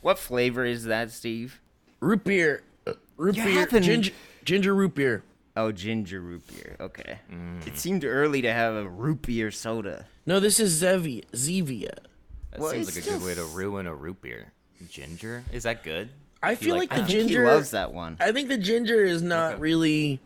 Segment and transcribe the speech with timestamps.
[0.00, 1.60] What flavor is that, Steve?
[2.00, 4.12] Root beer, uh, root You beer, haven't- ginger,
[4.44, 5.22] ginger root beer.
[5.56, 6.76] Oh, ginger root beer.
[6.78, 7.18] Okay.
[7.32, 7.66] Mm.
[7.66, 10.06] It seemed early to have a root beer soda.
[10.24, 11.24] No, this is Zevia.
[11.32, 11.96] Zevia.
[12.52, 14.52] That Well, seems like a good way to ruin a root beer.
[14.88, 15.42] Ginger?
[15.52, 16.10] Is that good?
[16.40, 17.02] I feel like, like the that?
[17.02, 17.42] I think ginger.
[17.42, 18.16] he loves that one.
[18.20, 19.60] I think the ginger is not Okay.
[19.60, 20.20] really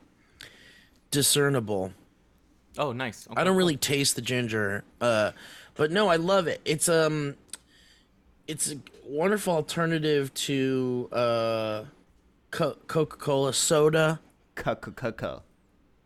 [1.10, 1.92] discernible.
[2.78, 3.26] Oh, nice.
[3.34, 5.32] I don't really taste the ginger, uh,
[5.74, 6.60] but no, I love it.
[6.64, 7.36] It's um,
[8.46, 11.84] it's a wonderful alternative to uh,
[12.50, 14.20] Co- Coca-Cola soda.
[14.54, 15.42] Coca-Cola.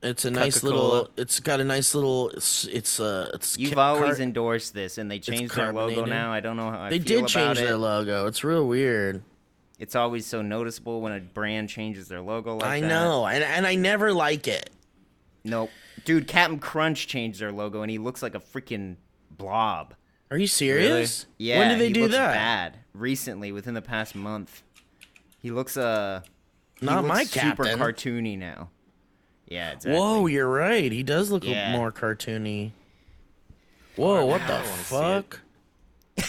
[0.03, 0.83] It's a nice Coca-Cola.
[0.93, 1.11] little.
[1.17, 2.29] It's got a nice little.
[2.31, 3.31] It's it's uh.
[3.35, 6.33] It's You've always endorsed this, and they changed their logo now.
[6.33, 8.27] I don't know how I They did change about their logo.
[8.27, 9.23] It's real weird.
[9.79, 12.87] It's always so noticeable when a brand changes their logo like I that.
[12.89, 14.71] know, and and I never like it.
[15.45, 15.71] Nope.
[16.05, 18.97] Dude, Captain Crunch changed their logo, and he looks like a freaking
[19.31, 19.95] blob.
[20.31, 21.27] Are you serious?
[21.39, 21.61] Yeah.
[21.61, 22.33] When did they he do looks that?
[22.35, 22.79] Bad.
[22.95, 24.63] Recently, within the past month.
[25.41, 26.23] He looks uh.
[26.81, 27.79] he Not looks my super captain.
[27.79, 28.71] cartoony now.
[29.47, 29.73] Yeah.
[29.73, 29.93] Exactly.
[29.93, 30.91] Whoa, you're right.
[30.91, 31.73] He does look Yeah.
[31.77, 32.73] more cartoony.
[33.95, 34.85] Whoa, what the I wanna see it.
[34.85, 35.41] fuck?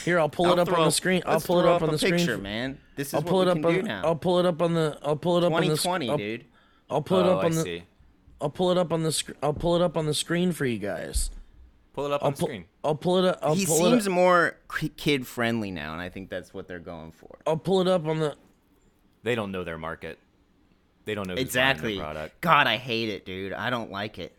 [0.03, 1.23] Here, I'll pull I'll it up on the screen.
[1.25, 2.41] I'll pull it up on the screen.
[2.41, 2.77] man.
[2.95, 3.85] This is I'll pull we it up on.
[3.85, 4.01] now.
[4.03, 4.97] I'll pull it up on the.
[5.01, 5.77] I'll pull it up on the.
[5.77, 6.45] sc- 2020, dude.
[6.89, 7.81] I'll pull it oh, up on the.
[8.41, 9.35] I'll pull it up on the.
[9.41, 11.31] I'll pull it up on the screen for you guys.
[11.97, 12.47] Pull it up I'll on the pull.
[12.47, 12.65] screen.
[12.83, 13.39] I'll pull it up.
[13.41, 14.09] I'll he pull seems it.
[14.11, 14.55] Up, more
[14.97, 17.39] kid friendly now, and I think that's what they're going for.
[17.47, 18.35] I'll pull it up on the.
[19.23, 20.19] They don't know their market.
[21.05, 21.95] They don't know who's Exactly.
[21.95, 22.39] their product.
[22.39, 23.51] God, I hate it, dude.
[23.51, 24.35] I don't like it.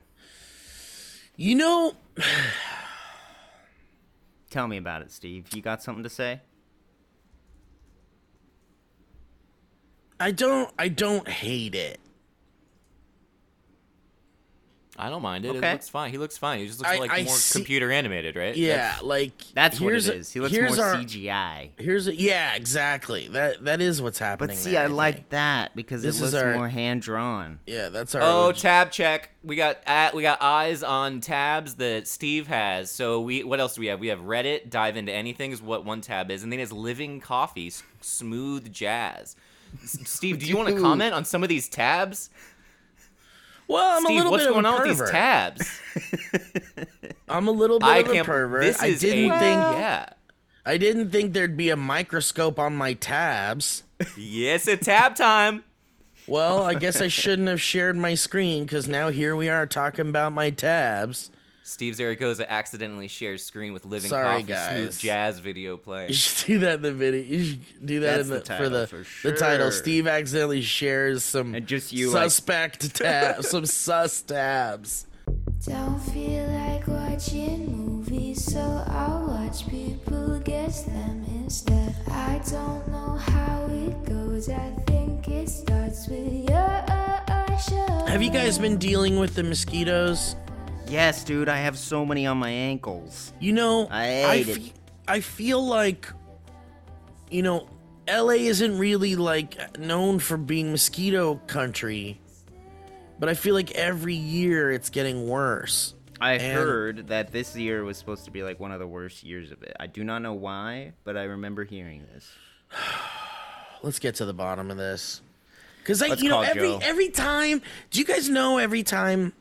[1.35, 1.95] You know,
[4.51, 5.47] Tell me about it, Steve.
[5.53, 6.41] You got something to say?
[10.21, 10.71] I don't.
[10.79, 11.99] I don't hate it.
[15.01, 15.51] I don't mind it.
[15.57, 15.69] Okay.
[15.69, 16.11] It looks fine.
[16.11, 16.59] He looks fine.
[16.59, 18.57] He just looks I- like I more see- computer animated, right?
[18.57, 20.33] Yeah, like That's what it here's a- is.
[20.33, 21.71] He looks here's more our, CGI.
[21.79, 23.29] Here's a, yeah, exactly.
[23.29, 24.57] That that is what's happening.
[24.57, 24.97] But see, there, I think.
[24.97, 27.61] like that because This it is looks our- more hand drawn.
[27.67, 28.23] Yeah, that's our.
[28.23, 28.57] Oh, OG.
[28.57, 29.31] tab check.
[29.45, 32.91] We got at we got eyes on tabs that Steve has.
[32.91, 34.01] So we what else do we have?
[34.01, 34.69] We have Reddit.
[34.69, 39.37] Dive into anything is what one tab is, and then it's living coffee, smooth jazz.
[39.85, 42.31] Steve, do you want to comment on some of these tabs?
[43.69, 45.81] Well, I'm a little what's bit going of a on with these tabs?
[47.29, 48.27] I'm a little bit I of a can't.
[48.27, 48.63] pervert.
[48.63, 50.07] This I is didn't a, think Yeah.
[50.67, 53.85] I didn't think there'd be a microscope on my tabs.
[54.17, 55.65] Yes, it's tab time.
[56.27, 60.09] Well, I guess I shouldn't have shared my screen because now here we are talking
[60.11, 61.31] about my tabs.
[61.69, 66.09] Steve Zaragoza accidentally shares screen with living Sorry, coffee, smooth jazz video play.
[66.09, 67.21] You should do that in the video.
[67.23, 69.71] You should do that That's in the, the for the for the title.
[69.71, 75.07] Steve accidentally shares some And just you, like- suspect tabs, some sus tabs.
[75.67, 81.95] Don't feel like watching movies, so I'll watch people guess them instead.
[82.11, 86.85] I don't know how it goes, I think it starts with your
[87.69, 88.05] show.
[88.07, 90.35] Have you guys been dealing with the mosquitoes?
[90.91, 91.49] Yes, dude.
[91.49, 93.33] I have so many on my ankles.
[93.41, 94.73] You know, I hate fe- it.
[95.07, 96.09] I feel like,
[97.31, 97.69] you know,
[98.09, 102.21] LA isn't really like known for being mosquito country,
[103.19, 105.95] but I feel like every year it's getting worse.
[106.21, 109.23] I And- heard that this year was supposed to be like one of the worst
[109.23, 109.77] years of it.
[109.79, 112.31] I do not know why, but I remember hearing this.
[113.83, 115.21] Let's get to the bottom of this.
[115.85, 116.81] Cause I, Let's you know, every Joe.
[116.83, 117.63] every time.
[117.91, 119.33] Do you guys know every time?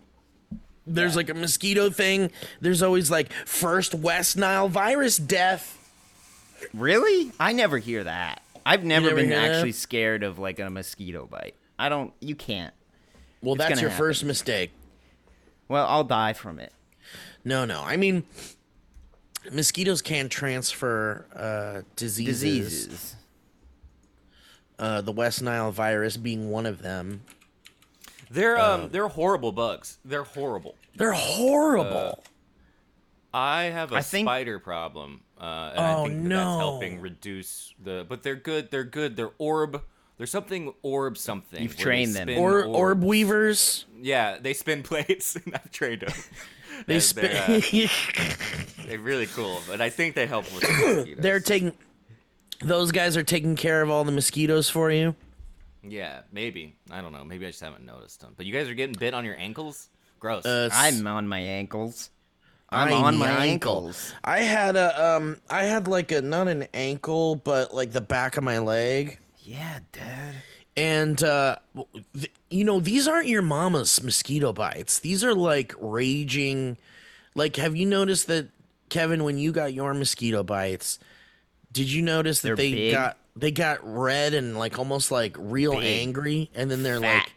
[0.87, 2.31] There's like a mosquito thing.
[2.61, 5.73] There's always like first West Nile virus death.
[6.73, 7.31] Really?
[7.39, 8.41] I never hear that.
[8.65, 9.51] I've never never been hear that?
[9.55, 11.55] actually scared of like a mosquito bite.
[11.77, 12.13] I don't.
[12.19, 12.73] You can't.
[13.41, 14.05] Well, It's that's your happen.
[14.05, 14.71] first mistake.
[15.67, 16.73] Well, I'll die from it.
[17.45, 17.81] No, no.
[17.83, 18.23] I mean,
[19.51, 22.41] mosquitoes can transfer uh, diseases.
[22.41, 23.15] Diseases.
[24.79, 27.21] Uh, the West Nile virus being one of them.
[28.29, 29.97] They're Uh, um they're horrible bugs.
[30.05, 30.75] They're horrible.
[30.95, 32.23] They're horrible.
[33.33, 35.43] I have a I think- spider problem, uh,
[35.75, 36.35] and Oh, I think that no.
[36.37, 38.05] that's helping reduce the.
[38.07, 38.71] But they're good.
[38.71, 39.15] They're good.
[39.15, 39.83] They're orb.
[40.17, 41.61] There's something orb something.
[41.61, 42.29] You've trained them.
[42.29, 43.85] or orb weavers.
[44.01, 46.13] Yeah, they spin plates, and I've trained them.
[46.87, 47.31] They spin.
[47.31, 47.61] They're, uh,
[48.87, 51.15] they're really cool, but I think they help with the mosquitoes.
[51.19, 51.73] They're taking.
[52.61, 55.15] Those guys are taking care of all the mosquitoes for you.
[55.89, 56.75] Yeah, maybe.
[56.91, 57.23] I don't know.
[57.23, 58.33] Maybe I just haven't noticed them.
[58.35, 59.89] But you guys are getting bit on your ankles.
[60.19, 60.45] Gross.
[60.45, 62.09] Uh, I'm on my ankles.
[62.69, 63.77] I'm I'm on my ankle.
[63.77, 64.13] ankles.
[64.23, 65.37] I had a um.
[65.49, 69.19] I had like a not an ankle, but like the back of my leg.
[69.43, 70.35] Yeah, Dad.
[70.75, 71.55] And uh,
[72.13, 74.99] th- you know, these aren't your mama's mosquito bites.
[74.99, 76.77] These are like raging.
[77.35, 78.49] Like, have you noticed that,
[78.89, 79.23] Kevin?
[79.23, 80.99] When you got your mosquito bites,
[81.71, 82.93] did you notice that They're they big?
[82.93, 86.01] got they got red and like almost like real Big.
[86.01, 87.13] angry, and then they're Fat.
[87.23, 87.33] like,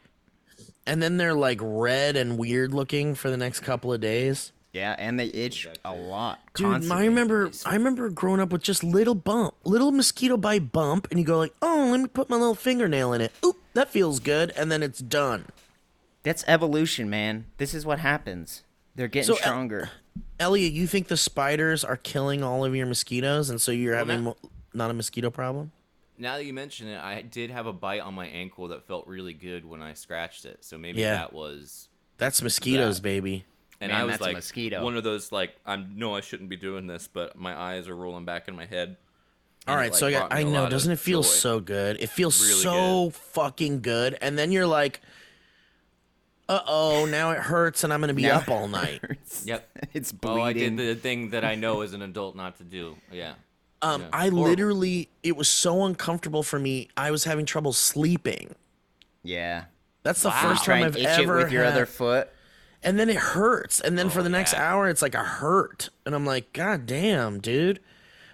[0.86, 4.52] and then they're like red and weird looking for the next couple of days.
[4.72, 6.38] Yeah, and they itch a lot.
[6.54, 11.08] Dude, I remember I remember growing up with just little bump, little mosquito bite bump,
[11.10, 13.32] and you go like, oh, let me put my little fingernail in it.
[13.44, 15.46] Oop, that feels good, and then it's done.
[16.22, 17.46] That's evolution, man.
[17.56, 18.62] This is what happens.
[18.94, 19.90] They're getting So, stronger.
[20.38, 24.18] Elliot, you think the spiders are killing all of your mosquitoes, and so you're having
[24.24, 25.72] now- mo- not a mosquito problem?
[26.20, 29.06] Now that you mention it, I did have a bite on my ankle that felt
[29.06, 30.64] really good when I scratched it.
[30.64, 31.14] So maybe Yeah.
[31.14, 31.88] that was.
[32.18, 33.02] That's mosquitoes, That.
[33.02, 33.44] baby.
[33.80, 34.84] And Man, I was that's a like, mosquito.
[34.84, 37.96] one of those like, I know I shouldn't be doing this, but my eyes are
[37.96, 38.98] rolling back in my head.
[39.66, 40.18] All And it, right, like, so I got.
[40.28, 41.28] brought me I a know, doesn't it feel joy.
[41.28, 41.96] so good?
[42.00, 45.00] It feels Really so fucking good, and then you're like,
[46.48, 49.00] "Uh oh, now it hurts, and I'm gonna be Now up all night."
[49.44, 49.68] Yep.
[49.94, 50.40] It's bleeding.
[50.40, 52.96] Oh, I did the thing that I know as an adult not to do.
[53.12, 53.34] Yeah.
[53.82, 54.08] Um, Yeah.
[54.12, 54.42] I Horrible.
[54.42, 56.88] literally, it was so uncomfortable for me.
[56.96, 58.54] I was having trouble sleeping.
[59.22, 59.64] yeah.
[60.02, 60.40] That's the Wow.
[60.48, 62.30] first time I've itch ever it with your had- other foot.
[62.82, 64.66] and then it hurts, and then for Oh, the next yeah.
[64.72, 67.80] hour, it's like a hurt, and I'm like, God damn, dude.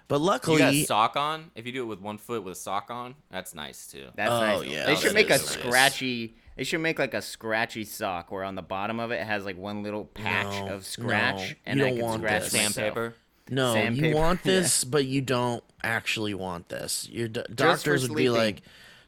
[0.06, 1.50] But You got a luckily, sock on?
[1.56, 4.06] If you do it with one foot with a sock on, that's nice too.
[4.14, 4.68] That's Oh, nice.
[4.68, 5.42] yeah, They that should make a nice.
[5.50, 6.36] scratchy.
[6.56, 9.58] They should make like a scratchy sock where on the bottom of it has like
[9.58, 12.52] one little patch No, of scratch, no, and you I don't can want scratch this.
[12.52, 12.72] myself.
[12.74, 13.14] Sandpaper.
[13.50, 14.52] No, you sandpaper, want yeah.
[14.52, 17.08] this, but you don't actually want this.
[17.10, 18.62] Your do- doctors would be like,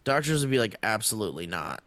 [0.04, 1.82] doctors would be like, absolutely not.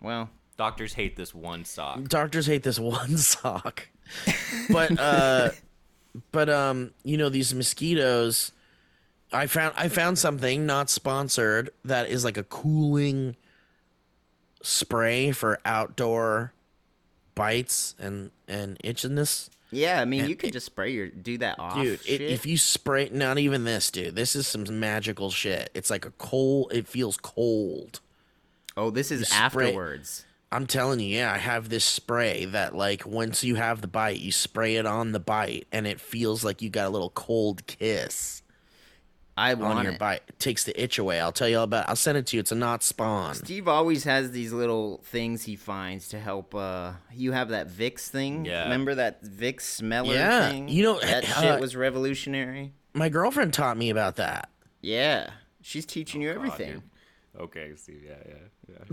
[0.00, 2.04] Well, Doctors hate this one sock.
[2.04, 3.88] doctors hate this one sock
[4.70, 5.50] but uh
[6.30, 8.52] but um you know these mosquitoes
[9.32, 13.34] i found i found something not sponsored that is like a cooling
[14.62, 16.52] spray for outdoor
[17.34, 20.00] bites and and itchiness yeah.
[20.00, 21.74] I mean, you could just spray your do that off.
[21.74, 25.90] dude it, if you spray not even this dude this is some magical shit it's
[25.90, 28.00] like a cold it feels cold
[28.76, 30.24] oh, this is afterwards.
[30.50, 34.20] I'm telling you, yeah, I have this spray that like once you have the bite,
[34.20, 37.66] you spray it on the bite and it feels like you got a little cold
[37.66, 38.41] kiss
[39.36, 39.98] I on want your it.
[39.98, 40.22] bite.
[40.28, 41.18] It takes the itch away.
[41.20, 41.88] I'll tell you all about It.
[41.90, 42.40] I'll send it to you.
[42.40, 43.34] It's a not spawn.
[43.34, 46.54] Steve always has these little things he finds to help.
[46.54, 48.44] uh You have that Vicks thing.
[48.44, 48.64] Yeah.
[48.64, 50.68] Remember that Vicks smeller Yeah, thing?
[50.68, 52.72] you know, that uh, shit was revolutionary.
[52.92, 54.50] My girlfriend taught me about that.
[54.82, 55.30] Yeah,
[55.62, 56.72] she's teaching you God, everything.
[56.72, 56.82] dude.
[57.40, 58.02] Okay, Steve.
[58.06, 58.84] Yeah, yeah,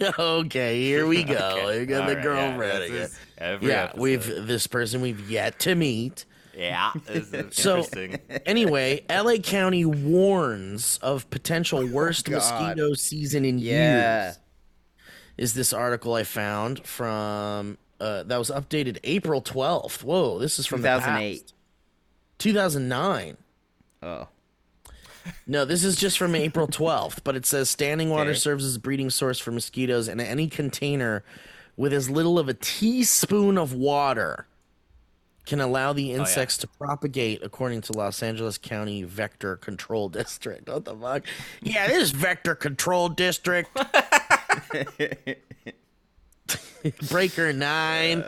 [0.00, 0.10] yeah.
[0.18, 1.34] okay, here we go.
[1.68, 3.02] Okay, We got the alright, yeah, girlfriend this again.
[3.02, 4.00] is every Yeah, episode.
[4.00, 6.24] we've this person we've yet to meet.
[6.56, 8.18] Yeah, this is So- interesting.
[8.46, 12.36] Anyway, LA County warns of potential worst God.
[12.36, 14.24] mosquito season in Yeah.
[14.26, 14.38] years.
[15.36, 20.02] Is this article I found from uh, that was updated April 12th.
[20.04, 21.40] Whoa, this is from the 2008.
[21.42, 21.54] past.
[22.38, 23.36] 2009.
[24.02, 24.28] Oh,
[25.46, 28.38] No, this is just from April 12th, but it says standing water Okay.
[28.38, 31.22] serves as a breeding source for mosquitoes in any container
[31.76, 34.46] with as little of a teaspoon of water
[35.48, 40.68] can allow the insects to propagate according to Los Angeles County Vector Control District.
[40.68, 41.24] What the fuck?
[41.62, 43.70] Yeah, this is Vector Control District.
[47.08, 48.24] Breaker 9.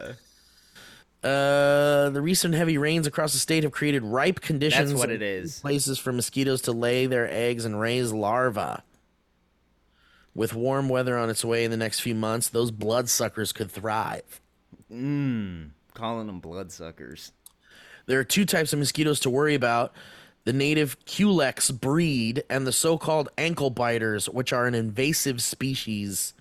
[1.22, 4.94] Uh, the recent heavy rains across the state have created ripe conditions.
[4.94, 5.60] what it is.
[5.60, 8.80] Places for mosquitoes to lay their eggs and raise larvae.
[10.34, 14.40] With warm weather on its way in the next few months, those bloodsuckers could thrive.
[15.94, 17.32] Calling them bloodsuckers.
[18.06, 19.92] There are two types of mosquitoes to worry about
[20.44, 26.32] the native Culex breed and the so called ankle biters, which are an invasive species.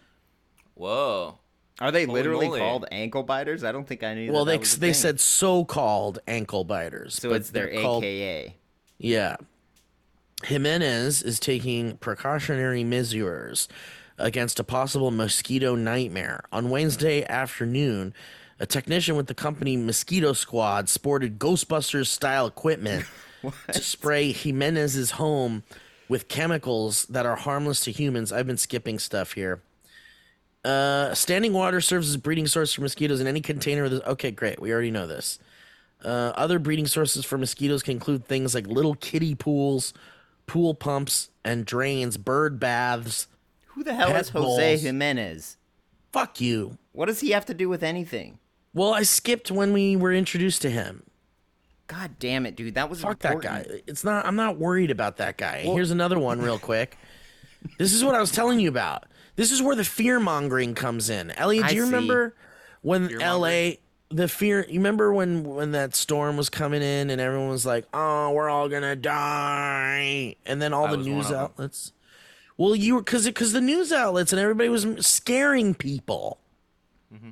[0.75, 1.37] Whoa.
[1.81, 2.59] Are they Holy literally moly.
[2.59, 3.63] called ankle biters?
[3.63, 4.31] I don't think I knew.
[4.31, 4.93] Well, that they, that they thing.
[4.93, 7.15] said so called ankle biters.
[7.15, 7.29] so.
[7.29, 8.55] but It's their they're called- AKA.
[8.97, 9.35] Yeah.
[10.43, 13.67] Jimenez is taking precautionary measures
[14.17, 16.43] against a possible mosquito nightmare.
[16.51, 18.13] On Wednesday afternoon,
[18.59, 23.05] a technician with the company Mosquito Squad sported Ghostbusters style equipment
[23.71, 25.63] to spray Jimenez's home
[26.09, 28.31] with chemicals that are harmless to humans.
[28.31, 29.61] I've been skipping stuff here.
[30.65, 33.83] Uh, standing water serves as a breeding source for mosquitoes in any container.
[33.83, 34.59] With okay, great.
[34.59, 35.39] We already know this.
[36.03, 39.93] Uh, other breeding sources for mosquitoes can include things like little kiddie pools,
[40.47, 43.27] pool pumps and drains, bird baths.
[43.67, 44.81] Who the hell is Jose balls.
[44.81, 45.57] Jimenez?
[46.11, 46.77] Fuck you.
[46.91, 48.39] What does he have to do with anything?
[48.73, 51.03] Well, I skipped when we were introduced to him.
[51.87, 52.75] God damn it, dude!
[52.75, 53.65] That was Fuck that guy.
[53.87, 54.25] It's not.
[54.25, 55.61] I'm not worried about that guy.
[55.61, 56.97] Here's another one, real quick.
[57.79, 59.05] this is what I was telling you about.
[59.35, 61.31] This is where the fear mongering comes in.
[61.31, 61.91] Elliot, do I you see.
[61.91, 62.35] remember
[62.81, 63.79] when L.A.
[64.09, 64.65] the fear.
[64.69, 68.49] You remember when when that storm was coming in and everyone was like, "Oh, we're
[68.49, 71.91] all gonna die," and then all I the news outlets.
[72.55, 76.37] Well, you were because because the news outlets and everybody was scaring people.
[77.11, 77.29] Mm-hmm.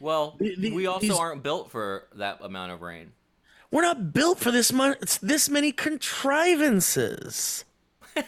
[0.00, 3.12] Well, The- the- we also these- aren't built for that amount of rain.
[3.70, 4.98] We're not built for this much.
[5.02, 7.64] It's This many contrivances.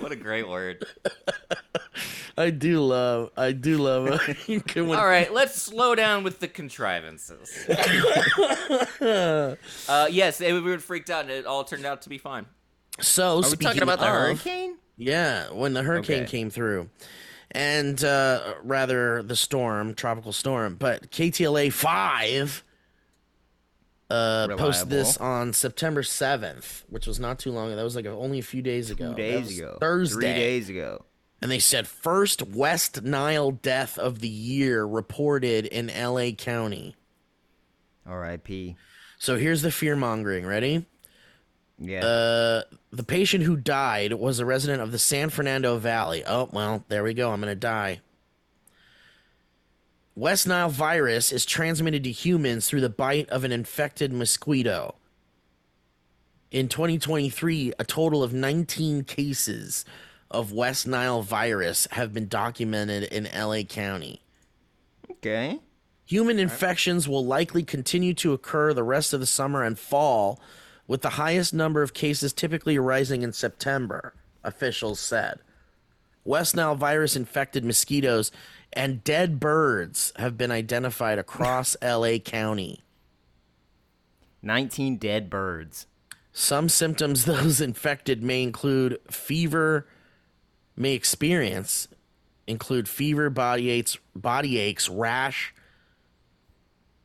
[0.00, 0.84] What a great word.
[2.38, 3.30] I do love.
[3.36, 4.04] I do love.
[4.46, 7.50] when- All right, let's slow down with the contrivances.
[9.00, 9.56] uh,
[10.10, 12.46] yes, they, we were freaked out, and it all turned out to be fine.
[13.00, 14.76] So Are we talking about the of- hurricane?
[14.96, 16.30] Yeah, when the hurricane Okay.
[16.30, 16.88] came through,
[17.50, 20.76] and uh, rather the storm, tropical storm.
[20.76, 22.64] But KTLA five
[24.10, 27.76] uh, posted this on September seventh, which was not too long ago.
[27.76, 29.10] That was like only a few days ago.
[29.10, 29.78] Two days ago.
[29.80, 30.32] Thursday.
[30.32, 31.04] Three days ago.
[31.40, 36.96] And they said first West Nile death of the year reported in LA County.
[38.04, 38.76] R.I.P.
[39.18, 40.46] So here's the fear mongering.
[40.46, 40.86] Ready?
[41.78, 42.04] Yeah.
[42.04, 46.22] Uh, the patient who died was a resident of the San Fernando Valley.
[46.26, 47.32] Oh, well, there we go.
[47.32, 48.00] I'm going to die.
[50.14, 54.96] West Nile virus is transmitted to humans through the bite of an infected mosquito.
[56.50, 59.84] In 2023, a total of 19 cases
[60.30, 64.22] of West Nile virus have been documented in LA County.
[65.10, 65.60] okay.
[66.06, 70.40] Human infections will likely continue to occur the rest of the summer and fall,
[70.88, 75.38] with the highest number of cases typically arising in September, officials said.
[76.24, 78.32] West Nile virus infected mosquitoes
[78.72, 82.82] and dead birds have been identified across LA County.
[84.42, 85.86] 19 dead birds.
[86.32, 89.86] Some symptoms those infected may include fever,
[90.76, 91.88] may experience
[92.46, 95.54] include fever, body aches, body aches, rash.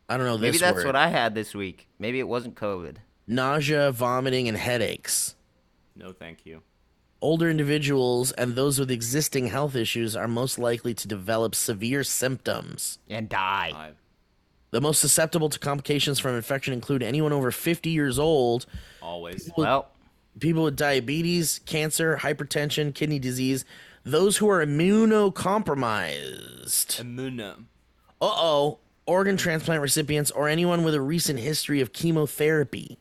[0.07, 0.85] I don't know this Maybe that's word.
[0.85, 1.87] what I had this week.
[1.99, 2.97] Maybe it wasn't COVID.
[3.27, 5.35] Nausea, vomiting, and headaches.
[5.95, 6.61] No, thank you.
[7.21, 12.99] Older individuals and those with existing health issues are most likely to develop severe symptoms.
[13.09, 13.71] And die.
[13.73, 13.91] I,
[14.71, 18.65] The most susceptible to complications from infection include anyone over 50 years old,
[19.01, 19.49] always.
[19.55, 19.87] Well,
[20.39, 23.63] people with diabetes, cancer, hypertension, kidney disease,
[24.03, 27.01] those who are immunocompromised.
[27.01, 27.53] Imuna.
[28.21, 32.97] Uh oh, organ transplant recipients, or anyone with a recent history of chemotherapy.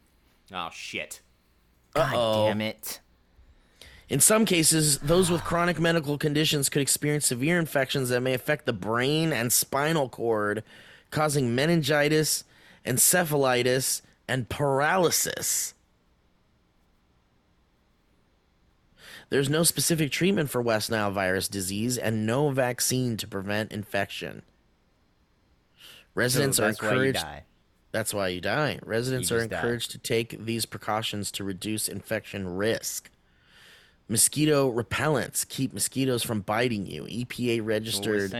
[0.52, 1.20] Oh shit.
[1.94, 2.46] God Uh-oh.
[2.48, 3.00] damn it.
[4.08, 8.66] In some cases, those with chronic medical conditions could experience severe infections that may affect
[8.66, 10.62] the brain and spinal cord,
[11.10, 12.44] causing meningitis,
[12.84, 15.74] encephalitis, and paralysis.
[19.30, 24.42] There's no specific treatment for West Nile virus disease and no vaccine to prevent infection.
[26.14, 27.24] Residents so are that's why you encouraged.
[27.92, 28.78] That's why you die.
[28.84, 29.56] Residents You are just die.
[29.58, 33.10] encouraged to take these precautions to reduce infection risk.
[34.08, 37.04] Mosquito repellents keep mosquitoes from biting you.
[37.04, 38.30] EPA That's what we're registered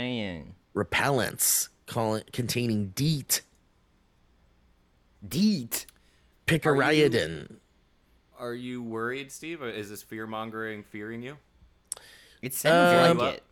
[0.75, 3.43] repellents call it, containing DEET,
[5.27, 5.87] Deet.
[6.47, 7.57] picaridin.
[8.39, 9.63] Are you worried, Steve?
[9.63, 11.37] Is this fear mongering fearing you?
[12.41, 13.43] It sounds Um, like it.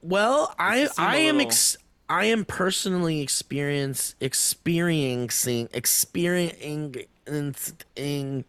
[0.00, 1.76] Well, I seem a I am little- ex-
[2.10, 8.44] I am personally experience experiencing experiencing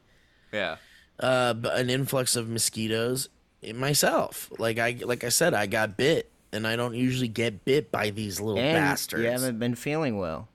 [0.52, 0.76] Yeah.
[1.20, 3.30] uh, an influx of mosquitoes
[3.76, 4.52] myself.
[4.58, 8.10] Like I like I said, I got bit, and I don't usually get bit by
[8.10, 9.24] these little And bastards.
[9.24, 10.48] you haven't been feeling well.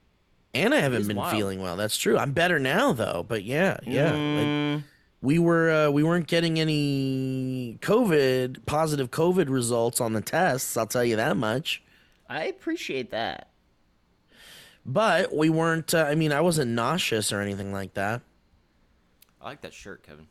[0.55, 1.37] and I haven't been wild.
[1.37, 1.77] feeling well.
[1.77, 2.19] That's true.
[2.19, 3.25] I'm better now though.
[3.27, 4.11] But yeah, yeah.
[4.11, 4.83] like, Mm,
[5.23, 10.77] we were uh, we weren't getting any COVID positive COVID results on the tests.
[10.77, 11.83] I'll tell you that much.
[12.28, 13.49] I appreciate that.
[14.85, 15.92] But we weren't.
[15.95, 18.23] Uh, I mean, I wasn't nauseous or anything like that.
[19.40, 20.26] I like that shirt, Kevin.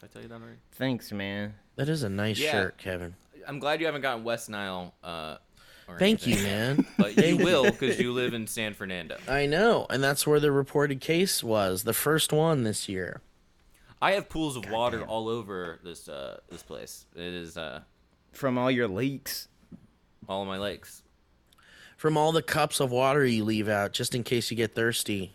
[0.00, 0.58] Did I tell you that already?
[0.72, 1.54] Thanks, man.
[1.76, 2.52] That is a nice Yeah.
[2.52, 3.14] shirt, Kevin.
[3.46, 4.94] I'm glad you haven't gotten West Nile.
[5.02, 5.36] Uh,
[5.88, 6.86] or Thank you, man.
[6.98, 9.16] But you will because you live in San Fernando.
[9.28, 13.22] I know, and that's where the reported case was, the first one this year.
[14.00, 17.06] I have pools of water all over this uh, this place.
[17.14, 17.80] It is uh,
[18.32, 19.48] From all your leaks.
[20.28, 20.99] all of my lakes.
[22.00, 25.32] From all the cups of water you leave out, just in case you get thirsty.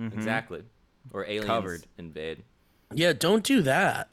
[0.00, 0.62] Exactly.
[1.12, 1.84] Or aliens Covered.
[1.98, 2.42] invade.
[2.94, 4.08] Yeah, don't do that.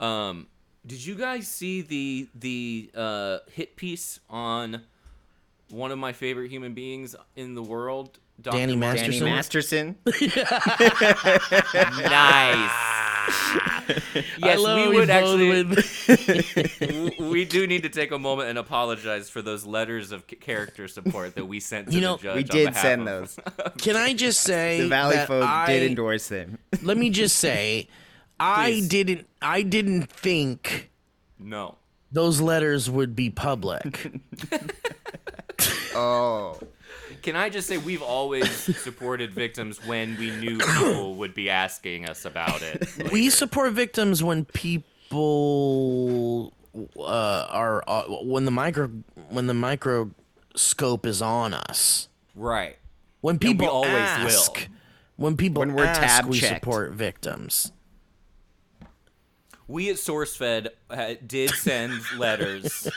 [0.00, 0.48] Um,
[0.84, 4.82] did you guys see the the uh, hit piece on
[5.70, 8.56] one of my favorite human beings in the world, Dr.
[8.56, 9.96] Danny Mark- Danny Masterson?
[10.04, 10.42] Masterson.
[12.10, 12.70] Nice.
[14.38, 15.64] Yes, love we would actually.
[15.64, 20.88] with- we do need to take a moment and apologize for those letters of character
[20.88, 22.36] support that we sent to You know, the judge.
[22.36, 23.36] we did send those.
[23.78, 26.58] Can I just say The Valley that folk I, did endorse him.
[26.82, 27.88] Let me just say,
[28.40, 28.88] I Please.
[28.88, 29.26] didn't.
[29.40, 30.90] I didn't think
[31.38, 31.76] No.
[32.10, 34.10] those letters would be public.
[35.94, 36.58] Oh,
[37.22, 38.50] Can I just say we've always
[38.82, 43.10] supported victims when we knew people would be asking us about it.
[43.12, 44.44] we support victims when
[45.36, 46.52] people
[46.98, 48.88] uh, are uh, when the micro
[49.28, 52.08] when the microscope is on us.
[52.34, 52.76] right.
[53.20, 54.64] When people always ask, will.
[55.16, 56.56] when people When we're ask, tab we checked.
[56.64, 57.70] support victims.
[59.68, 62.88] We at SourceFed uh, did send letters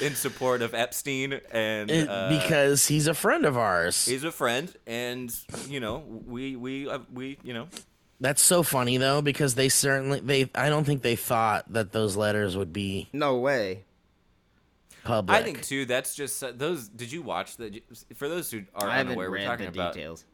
[0.00, 4.04] in support of Epstein, and It- uh, because he's a friend of ours.
[4.06, 5.34] he's a friend, and
[5.68, 7.68] you know, we we uh, we you know,
[8.20, 10.50] That's so funny though, because they certainly they.
[10.54, 13.84] I don't think they thought that those letters would be no way.
[15.04, 15.38] public.
[15.38, 15.86] I think too.
[15.86, 16.88] That's just uh, those.
[16.88, 17.82] Did you watch the?
[18.16, 19.94] For those who are I haven't unaware, we're talking the about.
[19.94, 20.24] details.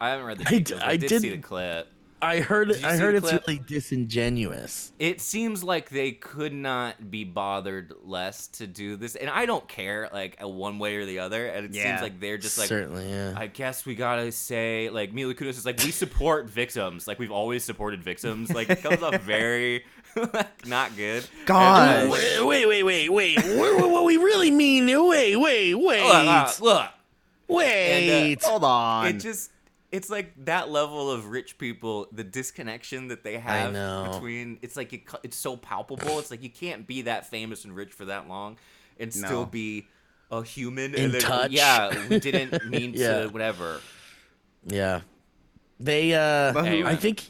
[0.00, 0.80] I haven't read the details.
[0.82, 1.88] I, I did see the didn't- clip.
[2.22, 2.68] I heard.
[2.68, 3.46] Did I heard it's clip?
[3.46, 4.92] really disingenuous.
[4.98, 9.66] It seems like they could not be bothered less to do this, and I don't
[9.68, 11.46] care like one way or the other.
[11.46, 11.82] And it Yeah.
[11.96, 13.34] seems like they're just like, Certainly, yeah.
[13.36, 17.32] I guess we gotta say like Mila Kunis is like we support victims, like we've
[17.32, 18.50] always supported victims.
[18.52, 19.84] Like it comes off very
[20.16, 21.26] like not good.
[21.46, 22.08] God.
[22.10, 23.36] Wait, wait, wait, wait, wait.
[23.56, 24.86] what, what- what we really mean?
[24.86, 26.88] Wait, wait, wait, Look, uh, look,
[27.48, 28.36] wait.
[28.42, 29.06] Hold on.
[29.06, 29.50] it just
[29.92, 34.10] it's like that level of rich people the disconnection that they have know.
[34.12, 37.76] between it's like it, it's so palpable it's like you can't be that famous and
[37.76, 38.56] rich for that long
[38.98, 39.86] and still be
[40.30, 41.50] a human In and then, touch.
[41.50, 43.22] yeah we didn't mean Yeah.
[43.24, 43.80] to whatever
[44.66, 45.00] yeah,
[45.80, 46.14] they.
[46.14, 47.24] uh But who- I think.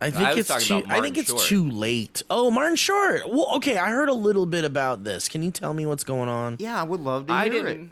[0.00, 0.82] I think was it's too.
[0.88, 1.42] I think it's Short.
[1.42, 2.22] too late.
[2.30, 3.28] Oh, Martin Short.
[3.28, 3.76] Well, okay.
[3.76, 5.28] I heard a little bit about this.
[5.28, 6.56] Can you tell me what's going on?
[6.58, 7.90] yeah, I would love to i hear didn't it.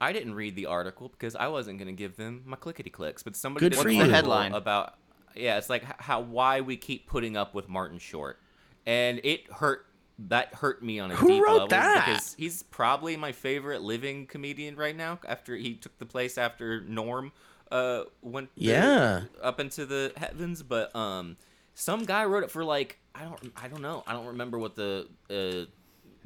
[0.00, 3.22] I didn't read the article because i wasn't going to give them my clickety clicks
[3.22, 4.04] but somebody Good did for an you.
[4.04, 4.52] Headline.
[4.52, 4.94] about
[5.34, 8.38] yeah it's like how why we keep putting up with martin short
[8.86, 9.86] and it hurt
[10.18, 12.06] that hurt me on a Who deep wrote level that?
[12.06, 16.80] because he's probably my favorite living comedian right now after he took the place after
[16.82, 17.32] norm
[17.70, 19.20] uh went the- Yeah.
[19.42, 21.36] up into the heavens but um
[21.74, 24.74] some guy wrote it for like i don't i don't know i don't remember what
[24.74, 25.70] the uh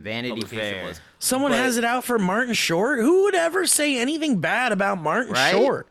[0.00, 0.86] Vanity Fair.
[0.86, 2.98] was Someone But- has it out for Martin Short.
[3.00, 5.52] Who would ever say anything bad about Martin Right?
[5.52, 5.86] Short?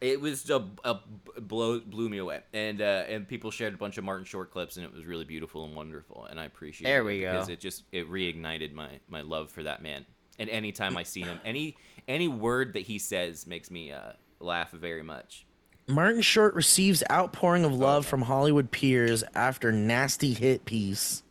[0.00, 1.00] it was a, a
[1.40, 4.76] blow blew me away and uh and people shared a bunch of martin short clips
[4.76, 7.32] and it was really beautiful and wonderful and i appreciate There it we go.
[7.32, 10.06] because it just it reignited my my love for that man
[10.38, 14.70] and anytime i see him any any word that he says makes me uh laugh
[14.70, 15.46] very much
[15.88, 21.22] Martin Short receives outpouring of love from Hollywood peers after nasty hit piece.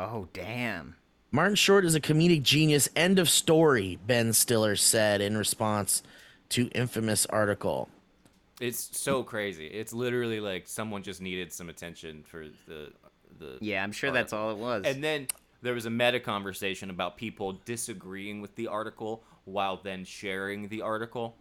[0.00, 0.96] Oh damn.
[1.32, 2.88] Martin Short is a comedic genius.
[2.94, 6.02] End of story, Ben Stiller said in response
[6.50, 7.88] to infamous article.
[8.60, 12.92] it's so crazy it's literally like someone just needed some attention for the
[13.38, 14.84] the Yeah, I'm sure that's all it was.
[14.84, 15.26] And then
[15.62, 20.82] there was a meta conversation about people disagreeing with the article while then sharing the
[20.82, 21.34] article,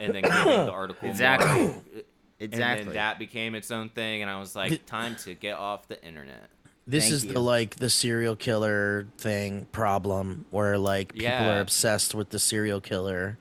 [0.00, 1.74] and then giving the article more- Exactly.
[2.40, 2.84] And exactly.
[2.86, 6.04] then that became its own thing, and I was like, time to get off the
[6.04, 6.50] internet.
[6.86, 7.32] This Thank is you.
[7.32, 11.56] the like the serial killer thing problem where like people Yeah.
[11.56, 13.38] are obsessed with the serial killer.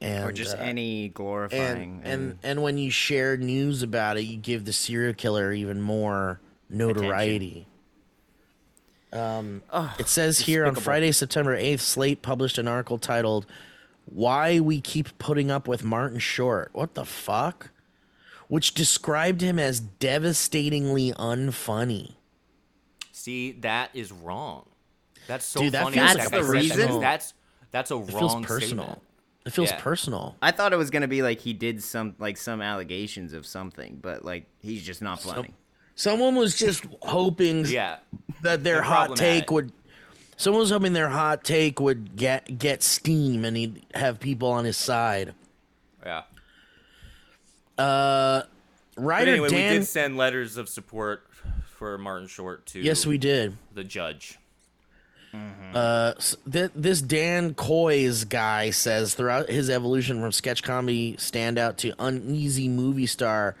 [0.00, 4.22] And or just uh, any glorifying and, and and when you share news about it,
[4.22, 7.66] you give the serial killer even more notoriety.
[9.12, 9.62] Um,
[9.98, 10.82] it says here on despicable.
[10.84, 13.46] Friday, September eighth, Slate published an article titled
[14.04, 17.70] "Why We Keep Putting Up with Martin Short." What the fuck?
[18.48, 22.14] Which described him as devastatingly unfunny.
[23.18, 24.64] See, that is wrong.
[25.26, 25.96] That's so Dude, that funny.
[25.98, 26.76] feels that like the said reason?
[26.86, 27.34] because That's
[27.70, 28.84] that's a It wrong feels personal.
[28.84, 29.02] statement.
[29.46, 29.80] It feels Yeah.
[29.80, 30.36] personal.
[30.40, 33.98] I thought it was gonna be like he did some like some allegations of something,
[34.00, 35.54] but like he's just not funny.
[35.96, 37.96] Someone was just hoping Yeah,
[38.42, 39.72] that their They're hot take would
[40.36, 44.64] someone was hoping their hot take would get get steam and he'd have people on
[44.64, 45.34] his side.
[46.06, 46.22] yeah.
[47.76, 48.42] Uh
[48.94, 51.27] But writer anyway, Dan we did send letters of support
[51.78, 53.56] for Martin Short to Yes, we did.
[53.72, 54.38] the judge.
[55.32, 61.76] Uh s- th- this Dan Kois guy says throughout his evolution from sketch comedy standout
[61.78, 63.54] to uneasy movie star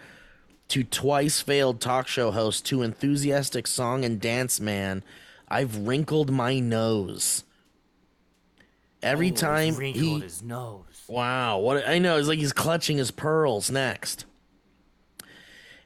[0.68, 5.02] to twice failed talk show host to enthusiastic song and dance man,
[5.48, 7.44] I've wrinkled my nose.
[9.02, 10.84] Every time Oh, wrinkled he his nose.
[11.06, 14.24] Wow, what I know is like he's clutching his pearls next.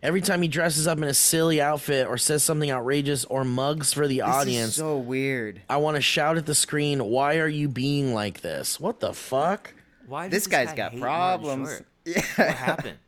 [0.03, 3.93] Every time he dresses up in a silly outfit or says something outrageous or mugs
[3.93, 5.63] for the This audience, is so weird.
[5.71, 8.81] I want to shout at the screen, "Why are you being like this?
[8.81, 9.73] What the fuck?"
[10.09, 11.83] Why does This guy's guy got hate problems.
[12.05, 12.21] Yeah.
[12.37, 12.99] What happened?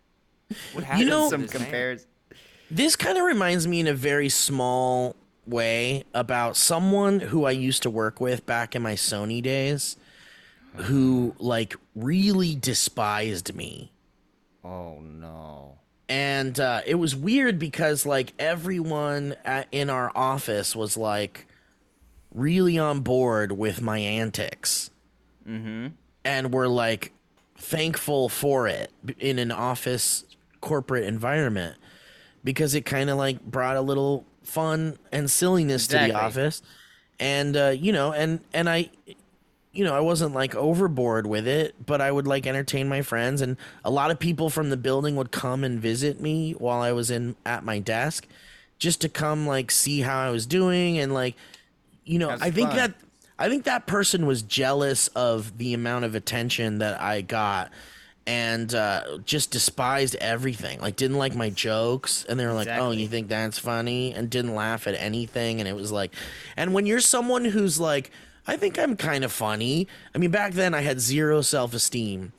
[0.73, 1.09] What happened?
[1.09, 2.07] know- Some compares.
[2.71, 7.83] This kind of reminds me in a very small way about someone who I used
[7.83, 9.97] to work with back in my Sony days
[10.77, 13.91] who like really despised me.
[14.65, 15.79] Oh no.
[16.09, 21.47] And uh, it was weird because like everyone at, in our office was like
[22.33, 24.91] really on board with my antics.
[25.49, 25.89] Mm-hmm.
[26.27, 27.13] And were like
[27.57, 30.25] thankful for it in an office
[30.61, 31.77] corporate environment
[32.43, 36.63] because it kind of like brought a little fun and silliness to the office
[37.21, 38.89] and uh, you know and and i
[39.75, 43.41] you know i wasn't like overboard with it but i would like entertain my friends
[43.41, 46.93] and a lot of people from the building would come and visit me while i
[46.93, 48.27] was in at my desk
[48.79, 51.35] just to come like see how i was doing and like
[52.05, 52.77] you know That's i think fun.
[52.77, 52.95] that
[53.39, 57.71] i think that person was jealous of the amount of attention that i got
[58.27, 62.91] and uh, just despised everything like didn't like my jokes and they were like oh
[62.91, 66.15] you think that's funny and didn't laugh at anything and it was like
[66.57, 68.11] and when you're someone who's like
[68.47, 72.33] i think i'm kind of funny i mean back then i had zero self-esteem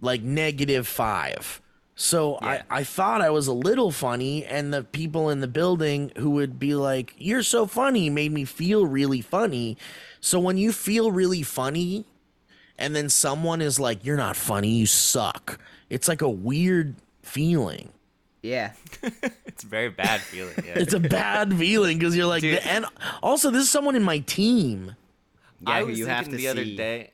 [0.00, 1.60] like negative five
[1.94, 2.62] so Yeah.
[2.70, 6.30] I, I thought i was a little funny and the people in the building who
[6.30, 9.76] would be like you're so funny made me feel really funny
[10.20, 12.04] so when you feel really funny
[12.78, 17.90] and then someone is like you're not funny you suck it's like a weird feeling
[18.42, 18.72] Yeah.
[19.56, 20.52] It's a very bad feeling.
[20.66, 20.74] Yeah.
[20.76, 22.58] it's a bad feeling because you're like, Dude.
[22.58, 22.84] and
[23.22, 24.94] also this is someone in my team.
[25.66, 27.10] Yeah, I who was you thinking have to the other day.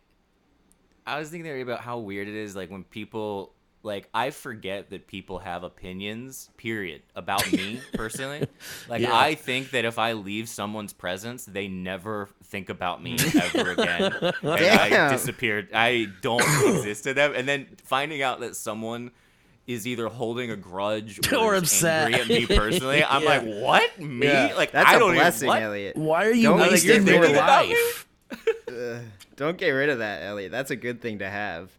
[1.06, 4.08] I was thinking the other day about how weird it is, like when people like
[4.14, 6.50] I forget that people have opinions.
[6.56, 8.46] Period about me personally.
[8.88, 9.16] Like Yeah.
[9.16, 13.16] I think that if I leave someone's presence, they never think about me
[13.54, 14.12] ever again.
[14.42, 15.70] and I disappeared.
[15.74, 16.40] I don't
[16.76, 17.32] exist to them.
[17.34, 19.10] And then finding out that someone
[19.66, 22.14] is either holding a grudge or, Or upset.
[22.14, 23.28] angry at me personally, I'm Yeah.
[23.28, 24.26] like, what me?
[24.28, 24.52] Yeah.
[24.56, 25.56] Like That's I a don't blessing, even.
[25.60, 25.62] What?
[25.64, 25.96] Elliot.
[25.96, 27.34] Why are you Don't- like, wasting you're your thinking
[28.32, 29.00] about?
[29.36, 30.50] Don't get rid of that, Elliot.
[30.52, 31.70] That's a good thing to have.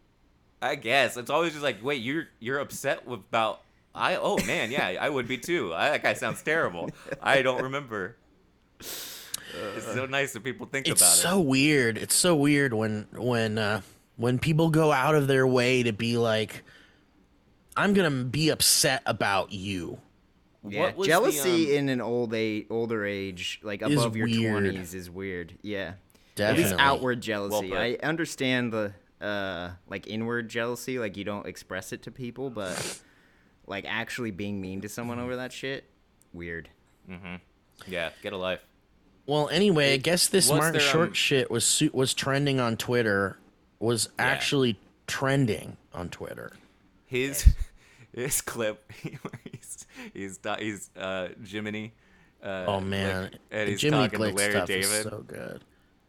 [0.61, 3.61] I guess it's always just like, wait, you're you're upset about
[3.93, 4.15] I.
[4.15, 5.73] Oh man, yeah, I would be too.
[5.73, 6.89] I, that guy sounds terrible.
[7.21, 8.15] I don't remember.
[8.79, 11.13] It's so nice that people think It's about it.
[11.13, 11.97] It's so weird.
[11.97, 13.81] It's so weird when when uh,
[14.15, 16.63] when people go out of their way to be like,
[17.75, 19.99] I'm gonna be upset about you.
[20.67, 24.27] Yeah, What was the, jealousy um, in an old age, older age, like above your
[24.27, 25.53] twenties, is weird.
[25.61, 25.93] Yeah,
[26.39, 27.69] at least outward jealousy.
[27.69, 27.77] put.
[27.77, 33.01] I understand the uh, like inward jealousy, like you don't express it to people, but
[33.67, 35.85] like actually being mean to someone over that shit,
[36.33, 36.69] weird.
[37.09, 37.35] Mm-hmm.
[37.87, 38.65] yeah, get a life.
[39.25, 42.77] Well, anyway, I guess this what's Martin their, Short um, shit was was trending on
[42.77, 43.37] Twitter.
[43.79, 46.53] Was actually trending on Twitter.
[47.05, 47.53] His
[48.13, 48.91] his clip
[49.51, 51.93] he's he's he's uh Jiminy.
[52.41, 54.83] Uh, Oh man, like, and he's Jimmy talking to Glick Larry David.
[54.83, 55.63] is so good.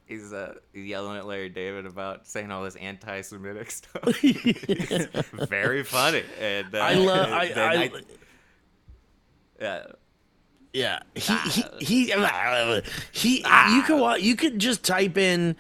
[0.07, 4.03] He's uh yelling at Larry David about saying all this anti-Semitic stuff.
[4.23, 7.33] It's very funny, and uh, I love.
[7.33, 7.91] I, then I,
[9.61, 9.87] yeah.
[10.73, 12.13] Yeah, he he he,
[13.13, 15.55] he you could wa- you could just type in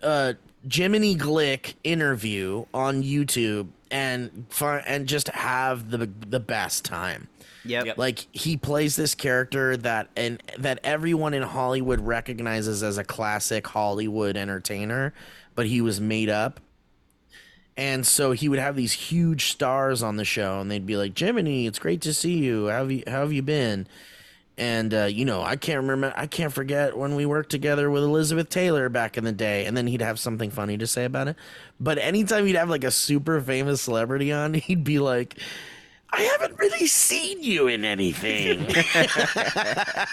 [0.00, 0.34] uh
[0.70, 4.46] Jiminy Glick interview on YouTube and
[4.86, 7.26] and just have the the best time.
[7.64, 7.86] Yep.
[7.86, 7.98] Yep.
[7.98, 13.66] Like he plays this character that and that everyone in Hollywood recognizes as a classic
[13.66, 15.12] Hollywood entertainer,
[15.54, 16.60] but he was made up.
[17.76, 21.18] And so he would have these huge stars on the show, and they'd be like,
[21.18, 22.68] "Jiminy, it's great to see you.
[22.68, 23.86] How have you How have you been?"
[24.58, 26.12] And uh, you know, I can't remember.
[26.16, 29.64] I can't forget when we worked together with Elizabeth Taylor back in the day.
[29.64, 31.36] And then he'd have something funny to say about it.
[31.80, 35.38] But anytime he'd have like a super famous celebrity on, he'd be like,
[36.12, 38.66] "I haven't really seen you in anything.
[38.74, 40.06] I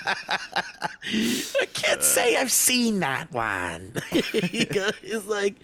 [1.74, 5.56] can't say I've seen that one." he goes, he's like.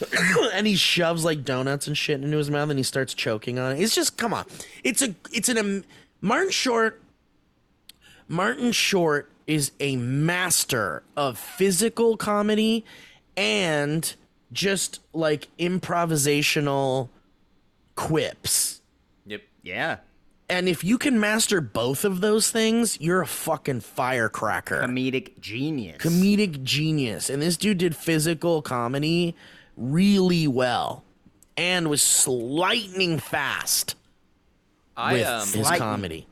[0.52, 3.76] and he shoves like donuts and shit into his mouth and he starts choking on
[3.76, 3.80] it.
[3.80, 4.44] It's just come on.
[4.82, 5.84] It's a it's an um,
[6.20, 7.00] Martin Short
[8.28, 12.84] Martin Short is a master of physical comedy
[13.36, 14.14] and
[14.52, 17.08] just like improvisational
[17.94, 18.80] quips.
[19.66, 19.76] Yep.
[19.76, 19.96] Yeah.
[20.48, 24.80] And if you can master both of those things, you're a fucking firecracker.
[24.80, 25.98] Comedic genius.
[25.98, 27.28] comedic genius.
[27.28, 29.34] And this dude did physical comedy
[29.76, 31.02] really well
[31.56, 33.96] and was lightning fast.
[34.96, 35.78] I with um, his Slightly.
[35.78, 36.26] comedy.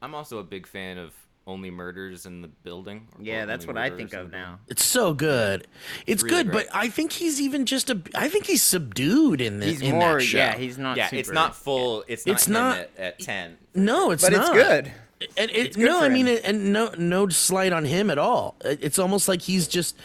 [0.00, 1.12] I'm also a big fan of
[1.44, 3.08] Only Murders in the Building.
[3.20, 4.60] Yeah, that's what I think of now.
[4.68, 5.66] It's so good.
[6.06, 6.66] It's really good, great.
[6.68, 8.00] but I think he's even just a.
[8.14, 9.70] I think he's subdued in this.
[9.80, 10.38] He's in more, that show.
[10.38, 10.56] yeah.
[10.56, 10.96] He's not.
[10.96, 12.04] Yeah, it's not full.
[12.06, 12.32] It's not.
[12.34, 13.58] It's him not- at, at ten.
[13.74, 14.56] no, it's but not.
[14.56, 14.92] it's good.
[15.36, 16.34] And it, good no, I mean, him.
[16.36, 18.54] it, and no, no slight on him at all.
[18.64, 19.96] It- It's almost like he's just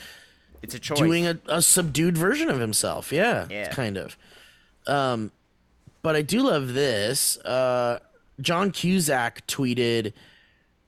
[0.63, 0.97] It's a choice.
[0.99, 3.11] doing a, a subdued version of himself.
[3.11, 3.69] Yeah, Yeah.
[3.73, 4.17] kind of.
[4.87, 5.31] Um,
[6.01, 7.37] but I do love this.
[7.39, 7.99] Uh,
[8.41, 10.13] John Cusack tweeted,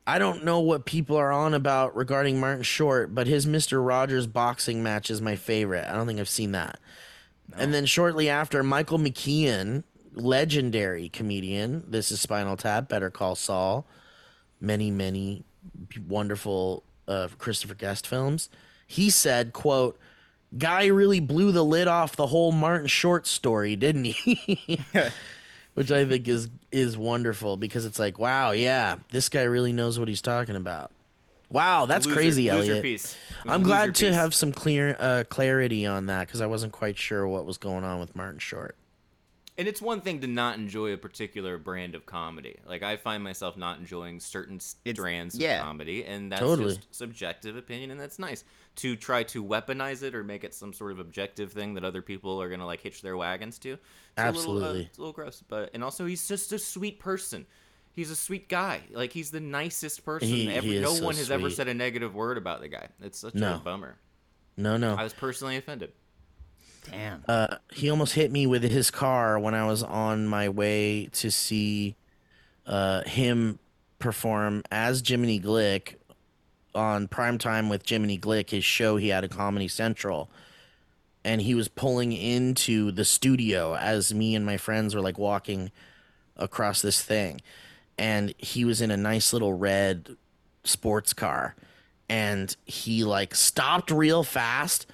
[0.09, 4.25] "I don't know what people are on about regarding Martin Short, but his Mister Rogers
[4.25, 5.85] boxing match is my favorite.
[5.87, 6.79] I don't think I've seen that."
[7.55, 13.85] And then shortly after, Michael McKean, legendary comedian, this is Spinal Tap, Better Call Saul,
[14.59, 15.43] many many
[16.07, 18.49] wonderful uh, Christopher Guest films.
[18.87, 19.99] He said, "quote."
[20.57, 24.81] Guy really blew the lid off the whole Martin Short story, didn't he?
[25.75, 29.97] Which I think is is wonderful because it's like, wow, yeah, this guy really knows
[29.97, 30.91] what he's talking about.
[31.49, 32.84] Wow, that's Loser- crazy, loser Elliot.
[32.84, 33.15] piece.
[33.45, 34.15] I'm glad to piece.
[34.15, 37.84] have some clear uh, clarity on that because I wasn't quite sure what was going
[37.84, 38.75] on with Martin Short.
[39.58, 42.58] And it's one thing to not enjoy a particular brand of comedy.
[42.65, 45.60] Like I find myself not enjoying certain strands yeah.
[45.60, 46.75] of comedy, and that's Totally.
[46.75, 48.43] just subjective opinion, and that's nice.
[48.77, 52.01] To try to weaponize it or make it some sort of objective thing that other
[52.01, 53.73] people are gonna like hitch their wagons to.
[53.73, 53.82] It's
[54.17, 54.82] A little, uh, Absolutely.
[54.86, 57.45] it's a little gross, but and also he's just a sweet person.
[57.93, 58.82] He's a sweet guy.
[58.91, 60.29] Like he's the nicest person.
[60.29, 62.69] He- Every, he is no so one has ever said a negative word about the
[62.69, 62.88] guy.
[63.01, 63.55] It's such No.
[63.55, 63.97] a bummer.
[64.55, 64.95] No, no.
[64.95, 65.91] I was personally offended.
[66.89, 67.23] Damn.
[67.27, 71.29] Uh, he almost hit me with his car when I was on my way to
[71.32, 71.97] see
[72.65, 73.60] uh, him
[73.99, 75.95] perform as Jiminy Glick
[76.75, 80.29] on primetime with Jiminy Glick, his show he had at Comedy Central.
[81.23, 85.71] And he was pulling into the studio as me and my friends were like walking
[86.38, 87.41] across this thing.
[87.97, 90.15] And he was in a nice little red
[90.63, 91.55] sports car.
[92.08, 94.88] And he like stopped real fast,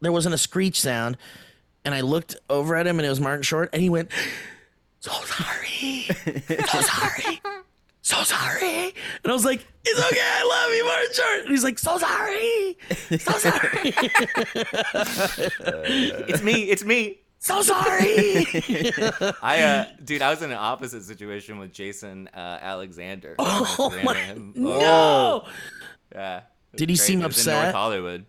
[0.00, 1.16] there wasn't a screech sound,
[1.84, 4.10] and I looked over at him, and it was Martin Short, and he went,
[5.00, 6.06] "So sorry,
[6.48, 7.40] so sorry,
[8.10, 11.64] so sorry," and I was like, "It's okay, I love you, Martin Short," and he's
[11.64, 12.76] like, "So sorry,
[13.18, 13.92] so sorry,
[16.28, 16.62] It's me.
[16.70, 17.20] It's me.
[17.38, 18.46] so sorry."
[19.42, 23.34] I, uh, dude, I was in an opposite situation with Jason uh, Alexander.
[23.38, 24.52] Oh my him.
[24.56, 25.46] no!
[26.12, 26.42] Yeah.
[26.76, 27.22] Did was he seem crazy.
[27.22, 27.62] It In upset?
[27.64, 28.26] North Hollywood.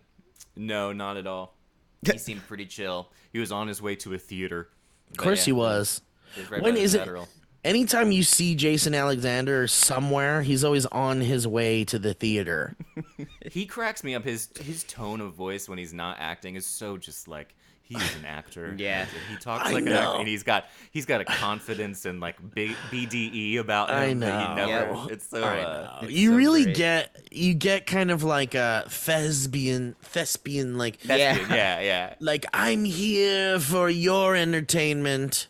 [0.56, 1.56] No, not at all.
[2.04, 3.10] He seemed pretty chill.
[3.32, 4.68] He was on his way to a theater.
[5.12, 6.02] Of course he was.
[6.50, 6.98] right When by the is it?
[6.98, 7.28] Federal.
[7.64, 12.76] Anytime you see Jason Alexander somewhere, he's always on his way to the theater.
[13.50, 14.24] He cracks me up.
[14.24, 18.24] His his tone of voice when he's not acting is so just like he's an
[18.24, 18.72] actor.
[18.78, 19.06] Yeah.
[19.28, 22.36] he talks I like an actor, and he's got he's got a confidence and like
[22.54, 23.96] big BDE about him.
[23.96, 24.54] I that you know.
[24.54, 25.06] never, Yeah.
[25.10, 25.42] It's so.
[25.42, 26.08] I Uh, know.
[26.08, 26.76] you so really great.
[26.76, 31.36] get you get kind of like a thespian thespian like Yeah.
[31.50, 32.14] yeah, yeah.
[32.20, 35.48] like I'm here for your entertainment.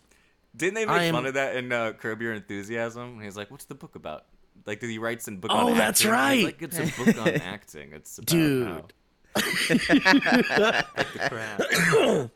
[0.56, 3.14] Didn't they make am- fun of that in uh, Curb Your Enthusiasm?
[3.14, 4.24] And he's like, "What's the book about?"
[4.66, 6.12] Like, did he write some book Oh, on that's acting?
[6.12, 6.44] Right.
[6.44, 7.92] Like, it's a book on acting.
[7.92, 8.68] It's about Dude.
[8.68, 8.86] how-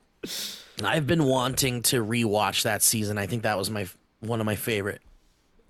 [0.85, 3.19] I've been wanting to rewatch that season.
[3.19, 3.87] I think that was my
[4.21, 5.03] one of my favorite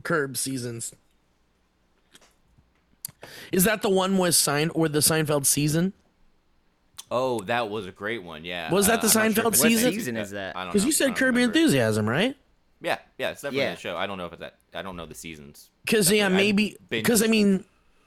[0.02, 0.92] Curb seasons.
[3.52, 5.92] Is that the one with Sein or the Seinfeld season?
[7.10, 8.44] Oh, that was a great one.
[8.44, 8.70] Yeah.
[8.72, 9.92] Was that the uh, I'm not sure Seinfeld if it's- What season?
[9.92, 10.56] season is that?
[10.56, 10.86] I don't Because know.
[10.88, 11.58] you I said don't Curb Your remember.
[11.58, 12.36] Enthusiasm, right?
[12.80, 13.72] Yeah, yeah, it's definitely Yeah.
[13.72, 13.96] a show.
[13.96, 14.54] I don't know if it's that.
[14.74, 15.70] I don't know the seasons.
[15.84, 16.42] Because yeah, Definitely.
[16.42, 17.64] I maybe binged because I mean,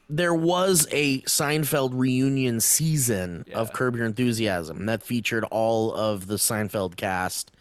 [0.10, 3.74] there was a Seinfeld reunion season of Yeah.
[3.74, 7.52] Curb Your Enthusiasm that featured all of the Seinfeld cast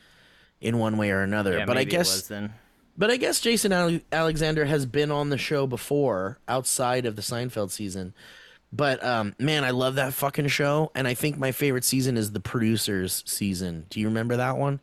[0.60, 1.58] in one way or another.
[1.58, 2.52] Yeah, but I maybe it guess, was then.
[2.96, 7.22] but I guess Jason Ale- Alexander has been on the show before outside of the
[7.22, 8.12] Seinfeld season.
[8.72, 12.32] But um, man, I love that fucking show, and I think my favorite season is
[12.32, 13.86] the producers season.
[13.88, 14.80] Do you remember that one?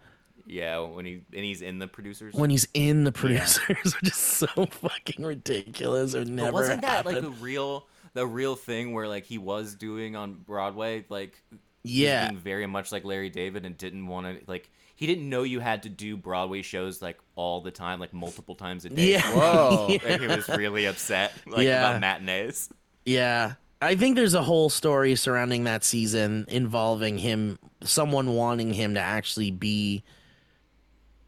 [0.47, 2.33] Yeah, when he and he's in the producers.
[2.33, 3.67] When he's in the producers,
[4.01, 6.15] which is so fucking ridiculous.
[6.15, 7.35] Or But never wasn't that like happened.
[7.35, 11.05] the real the real thing where like he was doing on Broadway?
[11.09, 11.41] Like
[11.83, 12.29] Yeah.
[12.29, 15.59] being very much like Larry David and didn't want to like he didn't know you
[15.59, 19.11] had to do Broadway shows like all the time, like multiple times a day.
[19.13, 19.21] Yeah.
[19.35, 19.87] Whoa.
[19.89, 21.89] Like, he was really upset like Yeah.
[21.89, 22.69] about matinees.
[23.05, 23.53] Yeah.
[23.81, 28.99] I think there's a whole story surrounding that season involving him, someone wanting him to
[28.99, 30.03] actually be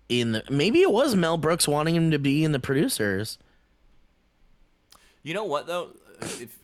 [0.10, 0.44] in the.
[0.50, 3.38] Maybe it was Mel Brooks wanting him to be in the producers.
[5.24, 5.90] You know what though?
[6.22, 6.58] If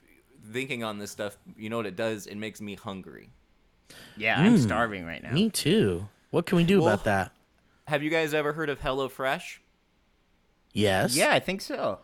[0.51, 2.27] thinking on this stuff, you know what it does?
[2.27, 3.29] It makes me hungry.
[4.17, 4.61] Yeah, I'm hmm.
[4.61, 5.31] starving right now.
[5.31, 6.07] Me too.
[6.31, 7.31] What can we do Well- about that?
[7.87, 9.57] Have you guys ever heard of HelloFresh?
[10.71, 11.17] Yes.
[11.17, 11.99] Yeah, I think so.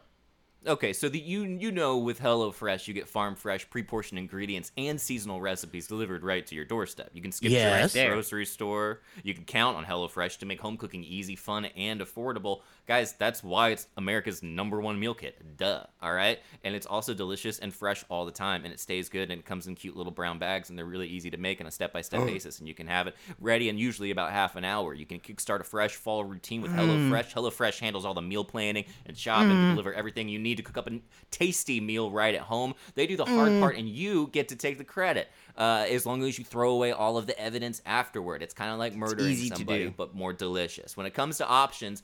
[0.67, 4.99] Okay, so the, you you know with HelloFresh you get farm fresh, pre-portioned ingredients and
[4.99, 7.09] seasonal recipes delivered right to your doorstep.
[7.13, 7.93] You can skip Yes.
[7.93, 8.99] to the grocery store.
[9.23, 12.61] You can count on HelloFresh to make home cooking easy, fun, and affordable.
[12.89, 15.39] Guys, that's why it's America's number one meal kit.
[15.57, 15.83] Duh.
[16.01, 19.29] All right, and it's also delicious and fresh all the time, and it stays good
[19.29, 21.67] and it comes in cute little brown bags, and they're really easy to make on
[21.67, 22.25] a step-by-step oh.
[22.25, 24.95] basis, and you can have it ready in usually about half an hour.
[24.95, 27.31] You can kickstart a fresh fall routine with HelloFresh.
[27.31, 27.33] Mm.
[27.33, 29.69] HelloFresh handles all the meal planning and shopping to mm.
[29.73, 30.99] deliver everything you need to cook up a
[31.29, 32.73] tasty meal right at home.
[32.95, 33.59] They do the hard mm.
[33.59, 35.29] part, and you get to take the credit.
[35.55, 38.79] Uh, as long as you throw away all of the evidence afterward, it's kind of
[38.79, 39.93] like murdering easy to somebody, do.
[39.95, 40.97] but more delicious.
[40.97, 42.01] When it comes to options,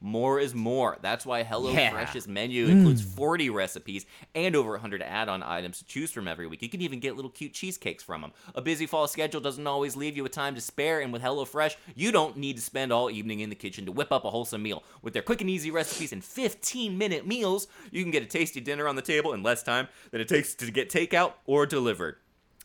[0.00, 0.98] more is more.
[1.02, 3.14] That's why HelloFresh's menu includes mm.
[3.14, 6.62] 40 recipes and over 100 add-on items to choose from every week.
[6.62, 8.32] You can even get little cute cheesecakes from them.
[8.54, 11.76] A busy fall schedule doesn't always leave you with time to spare, and with HelloFresh,
[11.94, 14.62] you don't need to spend all evening in the kitchen to whip up a wholesome
[14.62, 14.82] meal.
[15.02, 18.88] With their quick and easy recipes and 15-minute meals, you can get a tasty dinner
[18.88, 22.16] on the table in less time than it takes to get takeout or delivered.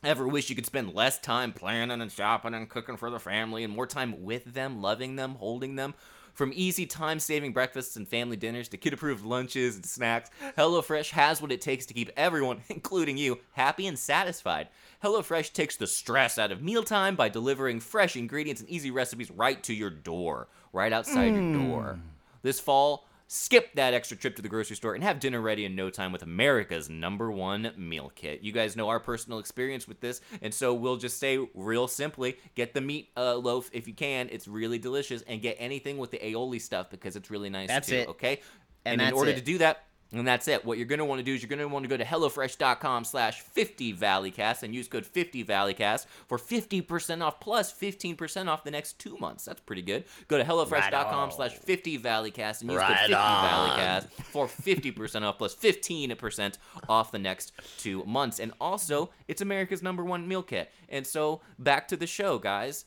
[0.04, 3.64] Ever wish you could spend less time planning and shopping and cooking for the family
[3.64, 5.96] and more time with them, loving them, holding them?
[6.38, 11.10] From easy time saving breakfasts and family dinners to kid approved lunches and snacks, HelloFresh
[11.10, 14.68] has what it takes to keep everyone, including you, happy and satisfied.
[15.04, 19.64] HelloFresh takes the stress out of mealtime by delivering fresh ingredients and easy recipes right
[19.64, 21.70] to your door, right outside your hmm.
[21.70, 22.00] door.
[22.44, 25.76] This fall, skip that extra trip to the grocery store and have dinner ready in
[25.76, 28.42] no time with America's number one meal kit.
[28.42, 32.38] You guys know our personal experience with this, and so we'll just say real simply
[32.56, 34.30] get the meat uh, loaf if you can.
[34.32, 37.90] It's really delicious, and get anything with the aioli stuff because it's really nice That's
[37.90, 37.96] too.
[37.96, 38.08] it.
[38.10, 38.42] Okay?
[38.86, 39.36] And And, in order it.
[39.36, 40.64] to do that, and that's it.
[40.64, 42.04] What you're going to want to do is you're going to want to go to
[42.06, 49.00] HelloFresh.com slash 50ValleyCast and use code 50ValleyCast for 50% off plus 15% off the next
[49.00, 49.46] two months.
[49.46, 50.06] That's pretty good.
[50.28, 56.58] Go to HelloFresh.com slash 50ValleyCast and use Right code 50ValleyCast for 50% off plus 15%
[56.88, 58.40] off the next two months.
[58.40, 60.72] And also, it's America's number one meal kit.
[60.90, 62.86] And so, back to the show, guys.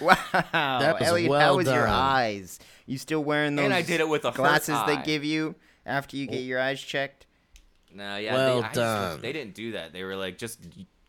[0.00, 0.16] Wow,
[0.52, 2.58] That was Elliott, well how was your eyes?
[2.86, 3.64] You still wearing those?
[3.64, 5.54] And I did it with a hurt glasses they give you
[5.86, 7.26] after you get your eyes checked.
[7.92, 9.20] No, yeah, Well they, done.
[9.20, 9.92] they didn't do that.
[9.92, 10.58] They were like, just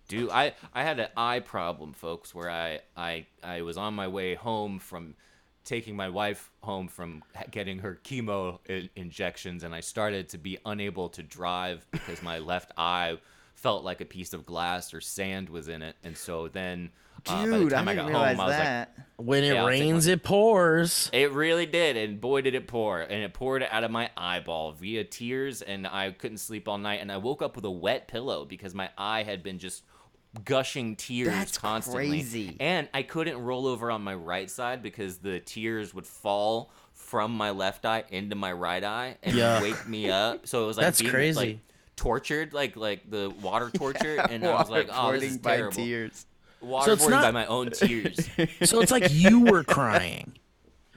[0.07, 0.29] do.
[0.29, 4.35] I I had an eye problem, folks, where I I I was on my way
[4.35, 5.15] home from
[5.63, 10.59] taking my wife home from getting her chemo in- injections, and I started to be
[10.65, 13.17] unable to drive because my left eye
[13.55, 16.91] felt like a piece of glass or sand was in it, and so then.
[17.27, 18.91] Uh, by the Dude, I time I, got realize home, I was like, that.
[19.17, 21.09] When it Yeah, rains, it pours.
[21.13, 22.99] it really did, and boy did it pour.
[22.99, 26.99] And it poured out of my eyeball via tears, and I couldn't sleep all night.
[27.01, 29.83] And I woke up with a wet pillow because my eye had been just
[30.43, 32.09] gushing tears That's constantly.
[32.09, 32.57] crazy.
[32.59, 37.31] And I couldn't roll over on my right side because the tears would fall from
[37.31, 39.61] my left eye into my right eye and Yuck.
[39.61, 40.45] wake me up.
[40.47, 41.39] So it was like That's being, crazy.
[41.39, 41.59] Like,
[41.95, 45.55] tortured, like like the water torture, and I was like, oh, this is Waterboarding by
[45.55, 45.75] terrible.
[45.77, 46.25] tears.
[46.65, 48.29] Waterboarding not- by my own tears.
[48.63, 50.33] So it's like you were crying.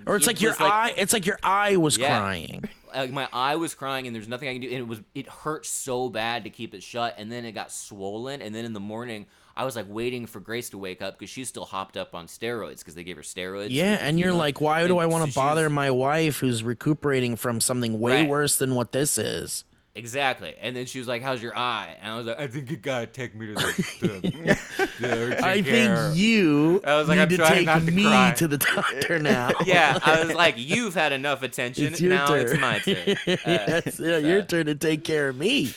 [0.06, 2.18] Or it's It like your like- eye it's like your eye was Yeah.
[2.18, 2.64] crying.
[2.94, 5.28] like my eye was crying and there's nothing I can do and it was it
[5.28, 8.72] hurt so bad to keep it shut and then it got swollen and then in
[8.72, 11.96] the morning I was like waiting for Grace to wake up because she's still hopped
[11.96, 13.66] up on steroids because they gave her steroids.
[13.70, 14.36] Yeah, and you're chemo.
[14.38, 17.98] like, why do I want so to was- bother my wife who's recuperating from something
[17.98, 18.28] way Right.
[18.28, 19.64] worse than what this is?
[19.98, 20.54] Exactly.
[20.60, 22.76] And then she was like, "How's your eye?" And I was like, "I think you
[22.76, 23.60] gotta take me to the,
[24.00, 27.66] the, the urgent I care." think you I was like, need I'm to trying take
[27.66, 28.32] not to me cry.
[28.36, 29.50] to the doctor now.
[29.66, 31.86] Yeah, I was like, "You've had enough attention.
[31.86, 32.46] It's your now turn.
[32.46, 35.72] it's my turn." Uh, it's yeah, your turn to take care of me.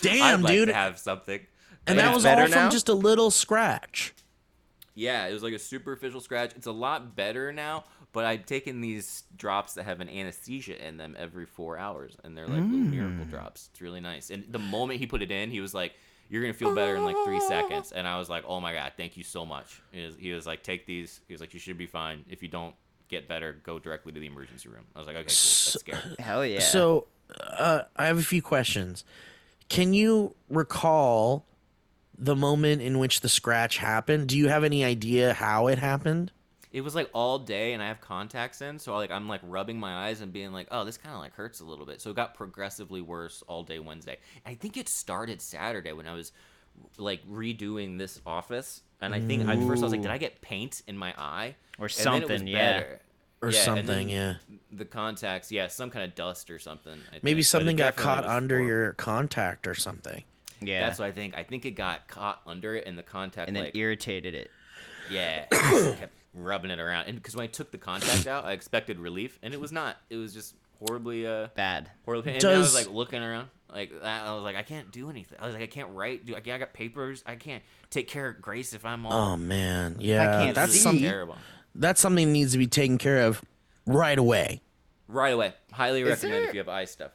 [0.00, 0.68] Damn, I'd like dude.
[0.68, 1.40] to have something.
[1.86, 2.70] and But that was better all from now?
[2.70, 4.14] just a little scratch.
[4.94, 6.52] Yeah, it was like a superficial scratch.
[6.56, 7.84] It's a lot better now,
[8.16, 12.34] but I've taken these drops that have an anesthesia in them every four hours, and
[12.34, 13.68] they're like little miracle drops.
[13.70, 14.30] It's really nice.
[14.30, 15.92] And the moment he put it in, he was like,
[16.30, 18.94] "You're gonna feel better in like three seconds," and I was like, "Oh my god,
[18.96, 21.60] thank you so much." He was, he was like, "Take these." He was like, "You
[21.60, 22.24] should be fine.
[22.26, 22.74] If you don't
[23.08, 25.26] get better, go directly to the emergency room." I was like, "Okay, cool.
[25.26, 26.60] That's scary." Hell yeah.
[26.60, 29.04] So, uh, I have a few questions.
[29.68, 31.44] Can you recall
[32.16, 34.30] the moment in which the scratch happened?
[34.30, 36.32] Do you have any idea how it happened?
[36.76, 39.80] It was like all day and I have contacts in, so like I'm like rubbing
[39.80, 42.02] my eyes and being like, oh, this kind of like hurts a little bit.
[42.02, 44.18] So it got progressively worse all day Wednesday.
[44.44, 46.32] I think it started Saturday when I was
[46.98, 50.42] like redoing this office, and I think at first I was like, did I get
[50.42, 52.72] paint in my eye Or And then it was something, yeah.
[52.80, 53.00] better.
[53.40, 54.34] Or Yeah, something, yeah.
[54.70, 56.98] The contacts, yeah, some kind of dust or something.
[57.10, 58.68] I Maybe think, something got caught under horrible.
[58.68, 60.24] your contact or something.
[60.60, 60.80] yeah.
[60.80, 61.38] That's what I think.
[61.38, 64.50] I think it got caught under it, and the contact and then like irritated it.
[65.10, 68.52] Yeah, just kept rubbing it around, and because when I took the contact out, I
[68.52, 69.96] expected relief, and it was not.
[70.10, 71.90] It was just horribly, uh, Bad.
[72.04, 72.34] horribly.
[72.34, 75.38] And I was like looking around, like I was like, I can't do anything.
[75.40, 76.26] I was like, I can't write.
[76.26, 77.24] Do I, I got papers?
[77.26, 79.12] I can't take care of Grace if I'm all.
[79.32, 80.78] Oh man, yeah, can't that's see.
[80.78, 81.02] something.
[81.02, 81.36] terrible.
[81.74, 83.42] That's something that needs to be taken care of
[83.86, 84.62] right away.
[85.08, 87.12] Right away, highly recommend there- if you have eye stuff.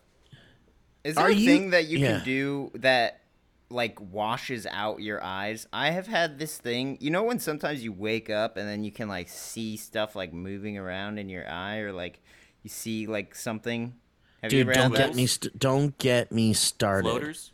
[1.04, 2.18] Is there Are a you- thing that you Yeah.
[2.18, 3.22] can do that
[3.72, 5.68] like washes out your eyes?
[5.74, 6.98] I have had this thing.
[7.02, 10.34] You know when sometimes you wake up and then you can like see stuff like
[10.34, 12.22] moving around in your eye or like
[12.64, 13.96] you see like something.
[14.44, 15.16] Have you Dude, don't get those?
[15.16, 17.10] me st- don't get me started.
[17.10, 17.52] Floaters.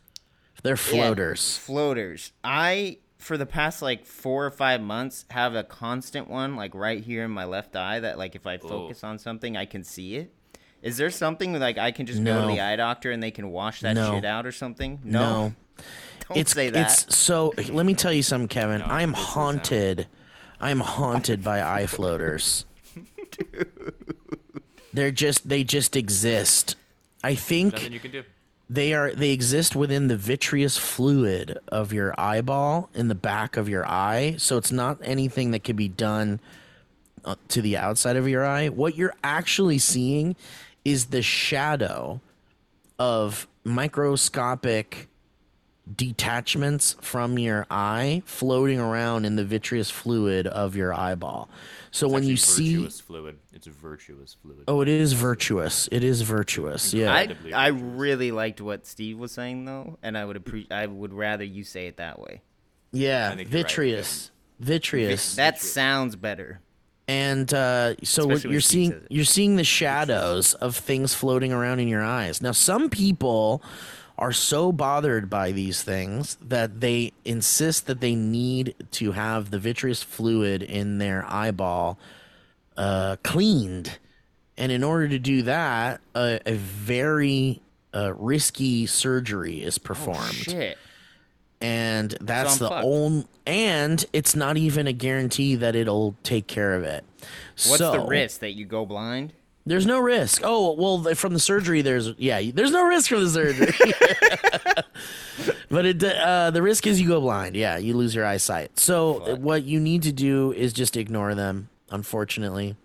[0.62, 1.56] They're Yeah, floaters.
[1.58, 2.32] floaters.
[2.42, 7.02] I for the past like four or five months have a constant one like right
[7.02, 10.16] here in my left eye that like if I focus on something I can see
[10.16, 10.32] it.
[10.80, 13.50] Is there something like I can just go to the eye doctor and they can
[13.50, 14.14] wash that No.
[14.14, 15.00] shit out or something?
[15.02, 15.52] No.
[16.28, 17.06] Don't it's say that.
[17.06, 18.80] it's so let me tell you something, Kevin.
[18.80, 20.06] No, I am this is, um, haunted.
[20.60, 22.64] I am haunted by eye floaters.
[24.92, 26.76] They're just they just exist.
[27.22, 28.24] I think Nothing you can do.
[28.68, 33.68] they are they exist within the vitreous fluid of your eyeball in the back of
[33.68, 36.40] your eye so it's not anything that can be done
[37.24, 40.36] uh, to the outside of your eye what you're actually seeing
[40.84, 42.20] is the shadow
[42.98, 45.07] of microscopic
[45.96, 51.48] detachments from your eye floating around in the vitreous fluid of your eyeball.
[51.90, 54.64] So when Actually you see virtuous fluid, it's a virtuous fluid.
[54.68, 55.88] oh it is virtuous.
[55.90, 57.12] It is virtuous yeah.
[57.12, 61.12] I, I really liked what Steve was saying though, and I would appre- I would
[61.14, 62.42] rather you say it that way.
[62.92, 64.30] yeah I right, vitreous.
[64.60, 65.36] Vitreous.
[65.36, 66.60] That sounds better.
[67.06, 71.88] and uh, so what you're seeing you're seeing the shadows of things floating around in
[71.88, 72.42] your eyes.
[72.42, 73.62] Now, some people
[74.18, 79.58] are so bothered by these things that they insist that they need to have the
[79.58, 81.98] vitreous fluid in their eyeball
[82.76, 83.98] uh, cleaned,
[84.56, 87.60] and in order to do that, a, a very
[87.94, 90.78] uh, risky surgery is performed Oh, Shit.
[91.60, 92.84] and that's I'm the fucked.
[92.84, 97.04] only and it's not even a guarantee that it'll take care of it
[97.66, 99.32] What's so, the risk that you go blind?
[99.68, 103.30] There's no risk oh well from the surgery there's yeah there's no risk from the
[103.30, 103.72] surgery
[105.70, 109.20] but it uh, the risk is you go blind yeah you lose your eyesight so
[109.20, 109.38] Fuck.
[109.40, 112.76] what you need to do is just ignore them unfortunately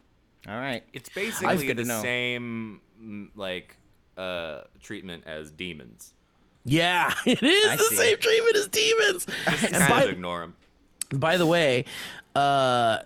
[0.48, 0.84] All right.
[0.94, 2.02] It's basically the know.
[2.02, 3.78] same mm, like
[4.18, 6.14] uh treatment as demons.
[6.66, 7.96] yeah it is I the see.
[7.96, 10.56] same treatment as demons Just And kind by- of ignore them.
[11.16, 11.86] By the way,
[12.36, 13.00] uh,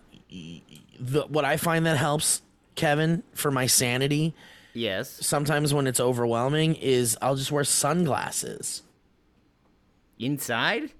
[0.99, 2.41] the what I find that helps
[2.77, 4.33] Kevin for my sanity
[4.73, 5.09] Yes.
[5.25, 8.83] sometimes when it's overwhelming is I'll just wear sunglasses.
[10.19, 10.91] Inside?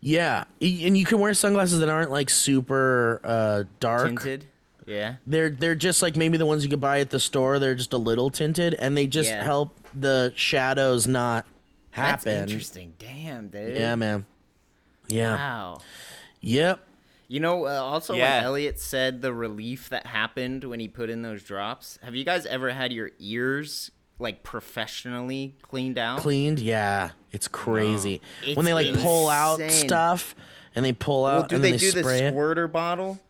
[0.00, 4.06] Yeah, and you can wear sunglasses that aren't like super uh, dark.
[4.08, 4.46] Tinted?
[4.86, 5.16] Yeah.
[5.26, 7.58] They're they're just like maybe the ones you could buy at the store.
[7.58, 9.44] They're just a little tinted, and they just Yeah.
[9.44, 11.46] help the shadows not
[11.94, 12.42] That's happen.
[12.48, 12.94] interesting.
[12.98, 13.76] Damn, dude.
[13.76, 14.24] Yeah, man.
[15.08, 15.34] Yeah.
[15.36, 15.80] Wow.
[16.40, 16.80] Yep.
[17.30, 18.38] You know, uh, also Yeah.
[18.38, 22.24] when Elliot said the relief that happened when he put in those drops, have you
[22.24, 26.18] guys ever had your ears like professionally cleaned out?
[26.18, 26.58] Cleaned.
[26.58, 27.10] Yeah.
[27.30, 30.34] It's crazy It's when they like pull out stuff
[30.74, 32.72] and they pull out Well, do and they then do the spray it.
[32.72, 33.20] bottle?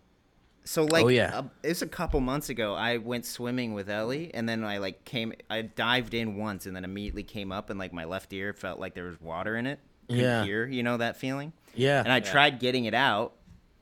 [0.64, 1.36] So like, Oh, yeah.
[1.38, 2.74] uh, it was a couple months ago.
[2.74, 5.32] I went swimming with Ellie, and then I like came.
[5.50, 8.78] I dived in once, and then immediately came up, and like my left ear felt
[8.78, 9.80] like there was water in it.
[10.08, 10.44] Couldn't Yeah.
[10.44, 11.52] hear, you know that feeling.
[11.74, 12.00] Yeah.
[12.00, 13.32] And I tried getting it out.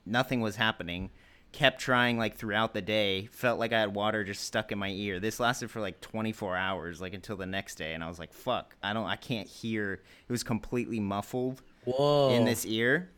[0.09, 1.11] Nothing was happening.
[1.51, 3.27] Kept trying like throughout the day.
[3.31, 5.19] Felt like I had water just stuck in my ear.
[5.19, 8.33] This lasted for like 24 hours, like until the next day, and I was like,
[8.33, 8.75] "Fuck!
[8.83, 9.07] I don't.
[9.07, 12.29] I can't hear." It was completely muffled Whoa.
[12.35, 13.09] in this ear.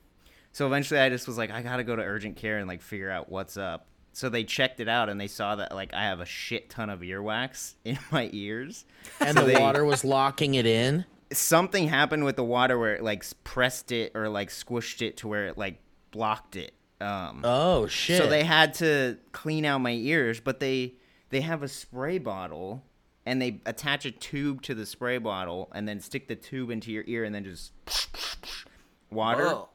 [0.54, 3.10] So eventually I just was like, I gotta go to urgent care and like figure
[3.12, 3.88] out what's up.
[4.14, 6.90] So they checked it out and they saw that like I have a shit ton
[6.90, 8.86] of earwax in my ears.
[9.20, 11.06] and So the they- water was locking it in.
[11.34, 15.28] Something happened with the water where it like pressed it or like squished it to
[15.30, 15.80] where it like
[16.12, 16.74] blocked it.
[17.02, 18.18] Um, Oh shit.
[18.22, 20.94] so they had to clean out my ears, but they
[21.30, 22.84] they have a spray bottle
[23.26, 26.92] and they attach a tube to the spray bottle and then stick the tube into
[26.92, 27.72] your ear and then just
[29.12, 29.70] water Whoa.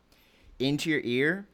[0.59, 1.47] into your ear.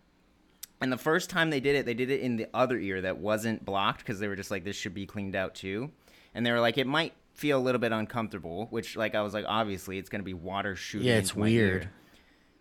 [0.81, 3.19] And the first time they did it, they did it in the other ear that
[3.19, 5.93] wasn't blocked because they were just like, this should be cleaned out too.
[6.35, 9.33] And they were like, it might feel a little bit uncomfortable, which, like, I was
[9.33, 11.07] like, obviously, it's going to be water shooting.
[11.07, 11.69] Yeah, it's my ear.
[11.69, 11.89] weird.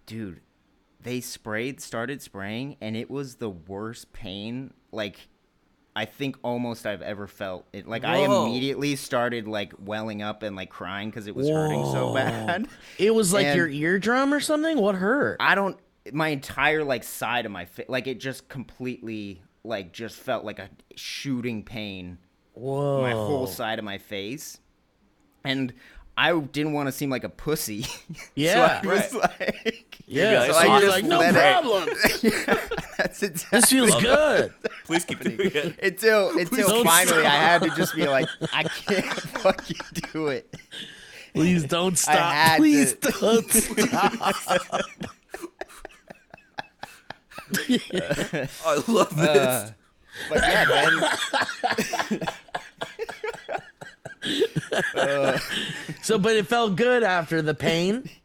[0.06, 0.42] Dude,
[1.04, 5.28] they sprayed, started spraying, and it was the worst pain, like,
[5.96, 7.66] I think almost I've ever felt.
[7.74, 11.84] It like I immediately started like welling up and like crying because it was hurting
[11.86, 12.68] so bad.
[12.98, 14.78] It was like And- your eardrum or something.
[14.78, 15.38] What hurt?
[15.42, 15.78] I don't
[16.14, 20.60] my entire like side of my face, like it just completely like just felt like
[20.60, 22.18] a shooting pain
[22.54, 23.02] Whoa.
[23.02, 24.60] my whole side of my face,
[25.44, 25.74] and
[26.18, 27.86] I didn't want to seem like a pussy.
[28.36, 28.82] Yeah.
[28.82, 31.90] so I was like, Yeah, So so I you're just like, no let it- problem.
[32.98, 33.60] that's exactly.
[33.60, 34.54] This feels good.
[34.86, 35.80] Please keep doing it.
[35.82, 39.78] Until until don't finally, I had to just be like, I can't fucking
[40.14, 40.54] do it.
[41.34, 42.58] Please don't stop.
[42.58, 44.14] Please to- don't stop.
[48.66, 49.28] I love this.
[49.28, 49.72] Uh,
[50.30, 52.28] but yeah,
[54.24, 54.44] then
[54.96, 55.38] uh,
[56.02, 58.10] so, but it felt good after the pain.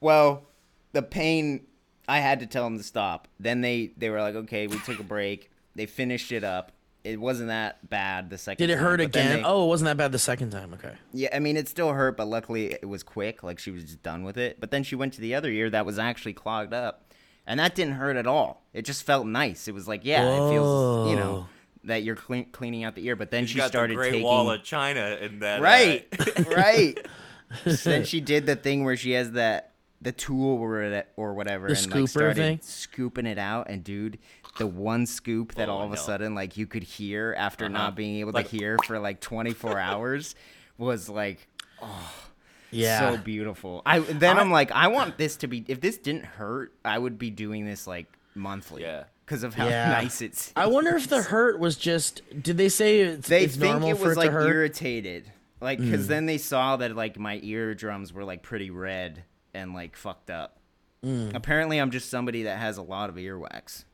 [0.00, 0.42] Well,
[0.90, 1.64] the pain,
[2.08, 3.28] I had to tell them to stop.
[3.38, 5.48] Then they they were like, okay, we took a break.
[5.76, 6.72] They finished it up.
[7.04, 8.66] It wasn't that bad the second.
[8.66, 9.42] Did it time, hurt again?
[9.42, 10.74] they- oh, it wasn't that bad the second time.
[10.74, 10.94] Okay.
[11.12, 11.28] yeah.
[11.32, 13.44] I mean, it still hurt, but luckily it was quick.
[13.44, 14.58] Like she was just done with it.
[14.58, 17.12] But then she went to the other ear that was actually clogged up,
[17.46, 18.64] and that didn't hurt at all.
[18.72, 19.68] It just felt nice.
[19.68, 21.46] It was like, yeah, it feels, you know, Whoa.
[21.84, 23.16] That you're clean, cleaning out the ear.
[23.16, 25.60] But then You she got started the Great taking Wall of China in that.
[25.60, 26.06] uh, right,
[26.56, 27.06] right.
[27.84, 31.74] then she did the thing where she has that the tool or or whatever, The
[31.74, 32.58] and scooper like started thing?
[32.62, 33.68] scooping it out.
[33.70, 34.18] And dude,
[34.58, 36.00] the one scoop that Oh, all of a no.
[36.02, 37.72] sudden like you could hear after Uh-huh.
[37.74, 40.34] not being able Like- to hear for like 24 hours
[40.78, 41.46] was like
[41.82, 42.12] oh.
[42.70, 43.10] Yeah.
[43.10, 43.82] so beautiful.
[43.84, 45.62] I then I- I'm like, I want this to be.
[45.68, 48.80] If this didn't hurt, I would be doing this like monthly.
[48.82, 49.04] Yeah.
[49.32, 49.92] Because of how Yeah.
[49.92, 50.52] nice it's.
[50.54, 52.20] I wonder if the hurt was just.
[52.42, 54.48] Did they say it's, they it's think normal it for was it like to hurt?
[54.48, 59.24] irritated like because then they saw that like my eardrums were like pretty red
[59.54, 60.58] and like fucked up
[61.34, 63.84] apparently i'm just somebody that has a lot of earwax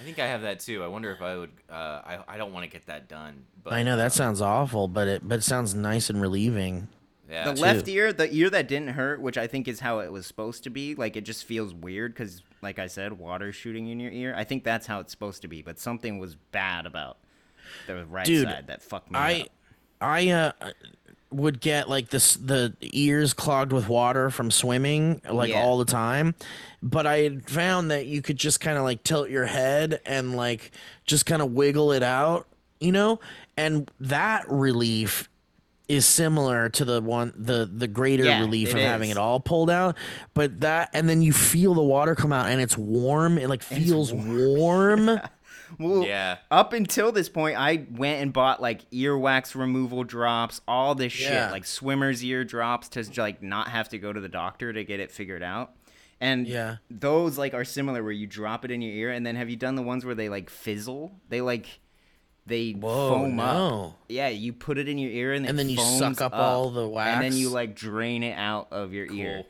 [0.00, 0.82] I think I have that too.
[0.82, 1.52] I wonder if I would.
[1.70, 3.44] Uh, I I don't want to get that done.
[3.62, 6.88] But I know that um, sounds awful, but it but it sounds nice and relieving.
[7.32, 7.50] Yeah.
[7.52, 10.26] the left ear the ear that didn't hurt which i think is how it was
[10.26, 13.98] supposed to be like it just feels weird because like i said water shooting in
[13.98, 17.16] your ear i think that's how it's supposed to be but something was bad about
[17.86, 19.48] the right Dude, side that fucked me I up.
[20.00, 20.52] I uh
[21.30, 25.62] would get like this the ears clogged with water from swimming like Yeah.
[25.62, 26.34] all the time
[26.82, 30.36] but i had found that you could just kind of like tilt your head and
[30.36, 30.72] like
[31.06, 32.46] just kind of wiggle it out
[32.80, 33.18] you know
[33.56, 35.30] and that relief
[35.88, 39.40] is similar to the one the the greater Yeah, relief it of having it all
[39.40, 39.96] pulled out
[40.32, 43.62] but that and then you feel the water come out and it's warm it like
[43.62, 45.10] feels warm,
[45.78, 46.36] Well, Yeah.
[46.50, 51.44] Up until this point, I went and bought like earwax removal drops, all this Yeah.
[51.46, 54.84] shit, like swimmer's ear drops to like not have to go to the doctor to
[54.84, 55.72] get it figured out.
[56.20, 56.76] And Yeah.
[56.90, 59.56] those like are similar where you drop it in your ear, and then have you
[59.56, 61.12] done the ones where they like fizzle?
[61.30, 61.80] They like
[62.46, 63.42] they Whoa, foam no.
[63.98, 64.04] up.
[64.08, 66.88] Yeah, you put it in your ear, and, And then you suck up all the
[66.88, 69.44] wax, and then you like drain it out of your ear.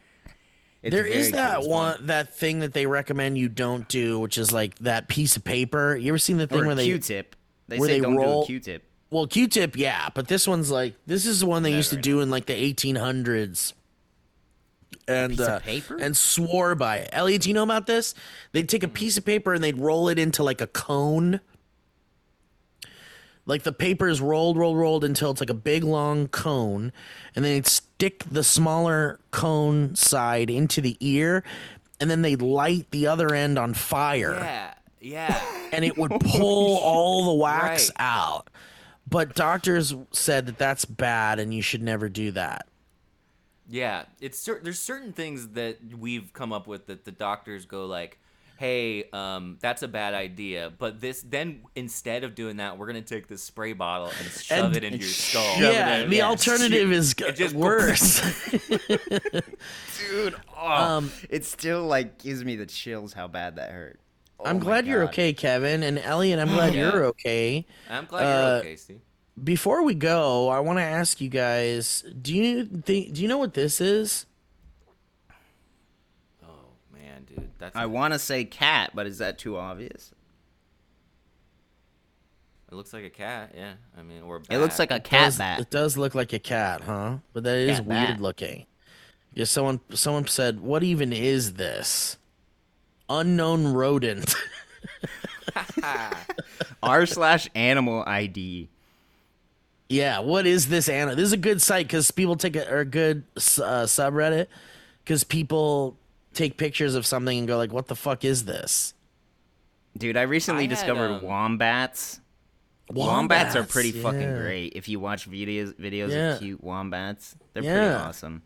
[0.82, 1.68] It's There is that cool.
[1.70, 5.44] one that thing that they recommend you don't do, which is like that piece of
[5.44, 5.96] paper.
[5.96, 7.36] You ever seen the thing or where a they Q-tip.
[7.68, 8.84] They where say they don't roll- do a Q-tip.
[9.08, 12.20] well Q-tip, yeah, but this one's like this is the one they used to do
[12.20, 13.72] in like the 1800s.
[15.08, 15.96] And piece of uh, paper?
[16.00, 17.10] and swore by it.
[17.12, 18.14] Elliott, do you know about this?
[18.52, 21.40] They'd take a piece of paper and they'd roll it into like a cone.
[23.44, 26.92] Like the papers rolled, rolled, rolled until it's like a big long cone,
[27.34, 31.42] and then they'd stick the smaller cone side into the ear,
[32.00, 34.74] and then they'd light the other end on fire Yeah.
[35.00, 35.42] Yeah.
[35.72, 37.96] and it would pull all the wax Right.
[38.06, 38.48] out.
[39.08, 42.66] But doctors said that that's bad and you should never do that.
[43.68, 47.86] Yeah, it's cer- there's certain things that we've come up with that the doctors go
[47.86, 48.18] like,
[48.62, 53.02] "Hey, um, that's a bad idea." But this then instead of doing that, we're gonna
[53.02, 55.56] take this spray bottle and shove And- it into your shove skull.
[55.68, 56.28] it yeah, in, the yeah.
[56.28, 58.20] alternative is It just- worse.
[60.08, 60.34] dude.
[60.56, 63.98] Oh, Um, it still like gives me the chills how bad that hurt.
[64.38, 66.38] Oh I'm my glad you're okay, Kevin, and Elliott.
[66.38, 66.92] I'm glad Yeah.
[66.92, 67.66] you're okay.
[67.90, 69.00] I'm glad Uh, you're okay, Steve.
[69.42, 73.14] Before we go, I want to ask you guys: Do you think?
[73.14, 74.26] Do you know what this is?
[77.28, 80.12] Man, dude, that's I want to say cat, but is that too obvious?
[82.70, 83.52] it looks like a cat.
[83.54, 85.60] Yeah, I mean, or a It looks like a cat does, bat.
[85.60, 87.18] It does look like a cat, huh?
[87.34, 88.20] But that is Cat weird bat.
[88.20, 88.66] looking.
[89.34, 92.16] Yeah, someone someone said, "What even is this?"
[93.08, 94.34] Unknown rodent.
[96.82, 98.68] R slash animal ID.
[99.88, 101.16] yeah, what is this animal?
[101.16, 104.46] This is a good site because people take a or a good uh, subreddit
[105.04, 105.96] because people
[106.34, 108.94] take pictures of something and go like, "What the fuck is this?"
[109.96, 112.20] Dude, I recently I had, discovered um, wombats.
[112.90, 114.72] Wombats, are pretty fucking great.
[114.74, 116.32] If you watch videos videos Yeah.
[116.34, 117.72] of cute wombats, they're Yeah.
[117.72, 118.42] pretty awesome.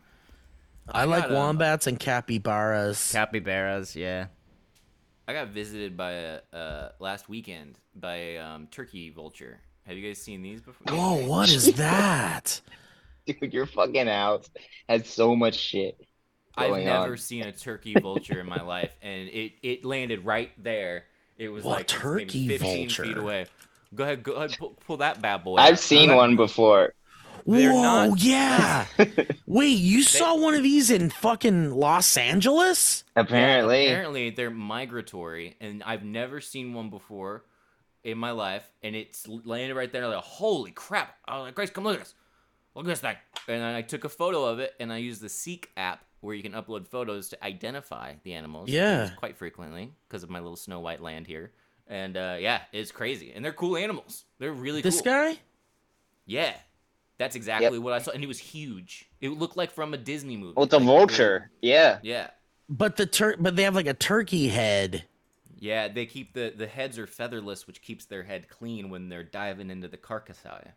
[0.89, 3.13] I, I like got, um, wombats and capybaras.
[3.13, 4.27] Capybaras, yeah.
[5.27, 9.59] I got visited by a uh, last weekend by a um, turkey vulture.
[9.85, 10.87] Have you guys seen these before?
[10.89, 12.61] Oh, what is that?
[13.27, 14.49] Dude, your fucking house
[14.89, 15.97] has so much shit.
[16.57, 17.17] I've never on.
[17.19, 21.05] seen a turkey vulture in my life, and it it landed right there.
[21.39, 23.05] It was What, like maybe turkey 15 vulture?
[23.05, 23.47] feet away.
[23.95, 25.57] Go ahead, go ahead, pull, pull that bad boy.
[25.57, 25.79] I've out.
[25.79, 26.93] seen one before.
[27.47, 28.87] They're Whoa, not- yeah.
[29.47, 33.05] Wait, you saw one of these in fucking Los Angeles?
[33.15, 33.87] Apparently.
[33.87, 37.45] Apparently, they're migratory, and I've never seen one before
[38.03, 38.69] in my life.
[38.83, 40.09] And it's landed right there.
[40.09, 41.15] Like, holy crap!
[41.27, 42.15] I was like, Grace, come look at this.
[42.75, 43.17] Look at this thing.
[43.49, 46.43] And I took a photo of it, and I used the Seek app where you
[46.43, 48.69] can upload photos to identify the animals.
[48.69, 49.11] Yeah.
[49.17, 51.53] quite frequently because of my little Snow White land here.
[51.87, 54.25] And uh, yeah, it's crazy, and they're cool animals.
[54.39, 55.13] They're really This cool.
[55.13, 55.39] guy?
[56.25, 56.53] Yeah,
[57.19, 59.09] that's exactly what I saw, and he was huge.
[59.21, 60.55] It looked like from a Disney movie.
[60.57, 61.51] Well, it's a Like, vulture.
[61.63, 61.99] Yeah.
[62.03, 62.31] Yeah.
[62.69, 65.05] But the tur- but they have like a turkey head.
[65.59, 69.23] Yeah, they keep the the heads are featherless, which keeps their head clean when they're
[69.23, 70.73] diving into the carcass eye.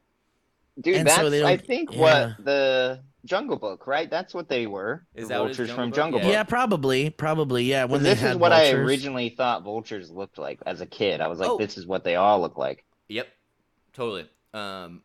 [0.82, 2.00] Dude, And so that's they I think yeah.
[2.00, 4.10] what the Jungle Book, right?
[4.10, 5.06] That's what they were.
[5.14, 6.26] Is the that what it is, vultures from Jungle Jungle Book?
[6.28, 6.32] Book.
[6.34, 7.64] Yeah, probably, probably.
[7.66, 10.80] Yeah, when 'Cause they this is had what I originally thought vultures looked like as
[10.82, 11.20] a kid.
[11.22, 11.58] I was like, Oh.
[11.58, 12.86] this is what they all look like.
[13.10, 13.28] Yep,
[13.94, 14.30] totally.
[14.54, 15.02] Um,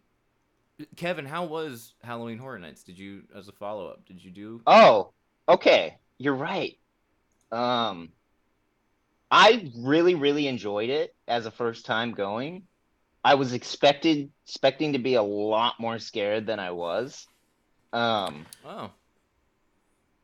[0.97, 2.83] Kevin, how was Halloween Horror Nights?
[2.85, 4.61] Did you, as a follow up, did you do?
[4.67, 5.13] Oh,
[5.49, 5.97] okay.
[6.19, 6.79] You're right.
[7.53, 8.11] Um,
[9.31, 12.63] I really, really enjoyed it as a first time going.
[13.25, 17.27] I was expected expecting to be a lot more scared than I was.
[17.93, 18.91] Um, Oh,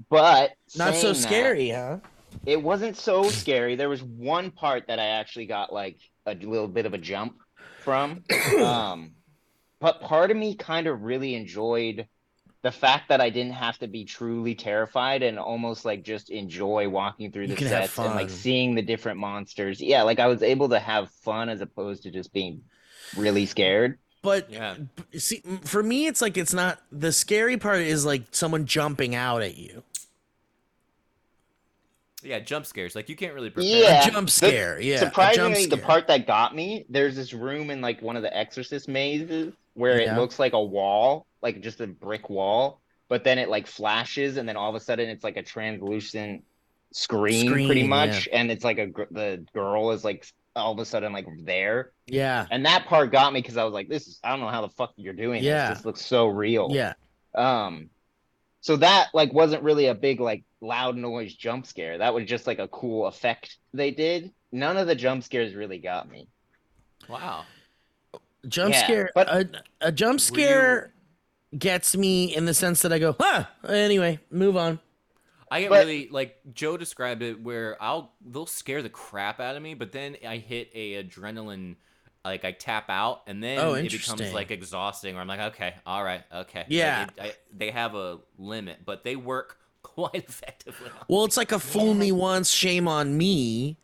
[0.08, 1.98] but Not so saying that, scary, huh?
[2.44, 3.76] it wasn't so scary.
[3.76, 7.36] There was one part that I actually got like a little bit of a jump
[7.80, 8.24] from.
[8.62, 9.12] um,
[9.78, 12.06] but part of me kind of really enjoyed
[12.62, 16.90] the fact that I didn't have to be truly terrified and almost like just enjoy
[16.90, 19.80] walking through the sets and like seeing the different monsters.
[19.80, 22.60] Yeah, like I was able to have fun as opposed to just being
[23.16, 23.98] really scared.
[24.22, 24.76] But yeah.
[25.16, 27.78] see, for me, it's like it's not the scary part.
[27.78, 29.82] Is like someone jumping out at you.
[32.22, 32.94] Yeah, jump scares.
[32.94, 33.80] Like you can't really prepare.
[33.82, 34.06] Yeah.
[34.06, 34.80] A jump the- scare.
[34.80, 34.96] yeah.
[34.96, 38.22] a jump Surprisingly, the part that got me, there's this room in like one of
[38.22, 40.14] the Exorcist mazes where Yeah.
[40.14, 44.36] it looks like a wall, like just a brick wall, but then it like flashes,
[44.36, 46.44] and then all of a sudden it's like a translucent
[46.92, 50.26] screen, pretty Screen, much, and it's like a the girl is like
[50.60, 52.46] all of a sudden like there, Yeah.
[52.50, 54.62] and that part got me because I was like, this is I don't know how
[54.62, 55.68] the fuck you're doing Yeah.
[55.70, 55.78] this.
[55.78, 56.68] This looks so real.
[56.70, 56.92] Yeah.
[57.34, 57.90] Um,
[58.60, 61.98] so that like wasn't really a big like loud noise jump scare.
[61.98, 64.32] That was just like a cool effect they did.
[64.52, 66.28] None of the jump scares really got me.
[67.08, 67.44] Wow.
[68.48, 69.10] Jump Yeah, scare.
[69.14, 69.48] but- a,
[69.80, 70.92] a jump scare
[71.58, 73.44] gets me in the sense that I go, huh.
[73.68, 74.78] Anyway, move on.
[75.50, 79.56] I get But- really like Joe described it, where I'll they'll scare the crap out
[79.56, 81.76] of me, but then I hit a adrenaline,
[82.24, 85.14] like I tap out, and then Oh, it becomes like exhausting.
[85.14, 87.04] Where I'm like, okay, all right, okay, Like, Yeah.
[87.04, 90.90] it- I, they have a limit, but they work quite effectively.
[91.08, 93.76] Well, it's like a fool me once, shame on me.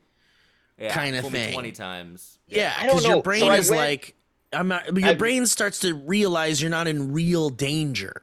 [0.78, 1.52] Yeah, kinda fool me thing.
[1.54, 2.38] Twenty times.
[2.48, 4.14] Yeah, I don't because your brain So is went- like,
[4.52, 4.96] I'm not.
[4.96, 8.22] Your I- brain starts to realize you're not in real danger.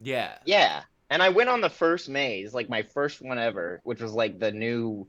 [0.00, 0.34] Yeah.
[0.44, 0.82] Yeah.
[1.10, 4.38] And I went on the first maze, like my first one ever, which was like
[4.38, 5.06] the new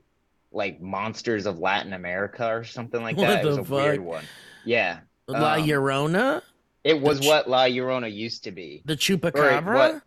[0.52, 3.44] like monsters of Latin America or something like What that.
[3.44, 4.06] It was the a weird fuck?
[4.06, 4.24] one.
[4.64, 5.00] Yeah.
[5.28, 6.42] La Um, Llorona,
[6.82, 8.82] It was ch- what La Llorona used to be.
[8.84, 9.74] the chupacabra.
[9.74, 10.02] what-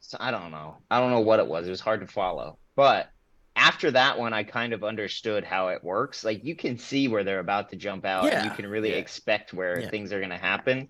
[0.00, 0.78] So I don't know.
[0.90, 1.66] I don't know what it was.
[1.66, 2.58] It was hard to follow.
[2.74, 3.08] But
[3.54, 6.24] after that one, I kind of understood how it works.
[6.24, 8.96] Like you can see where they're about to jump out, and you can really Yeah.
[8.96, 9.88] expect where Yeah.
[9.88, 10.88] things are going to happen.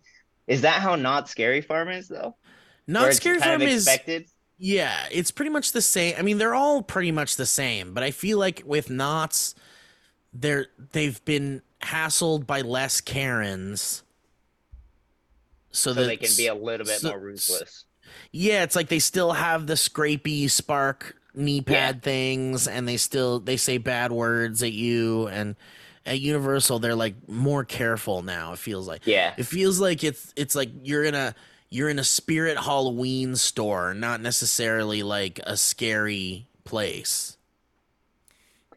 [0.49, 2.35] Is that how Knott's Scary Farm is though?
[2.87, 4.26] Knott's Scary Farm is expected.
[4.59, 6.14] yeah, it's pretty much the same.
[6.18, 9.55] I mean, they're all pretty much the same, but I feel like with Knott's,
[10.33, 14.03] they're they've been hassled by less Karens,
[15.70, 17.85] so, so that they can be a little bit so- more ruthless.
[18.30, 23.41] Yeah, it's like they still have the scrapey spark knee pad things, and they still
[23.41, 25.28] they say bad words at you.
[25.28, 25.57] And
[26.05, 28.53] at Universal, they're like more careful now.
[28.53, 29.33] It feels like Yeah.
[29.39, 31.35] it feels like it's it's like you're in a
[31.73, 37.39] you're in a spirit Halloween store, not necessarily like a scary place.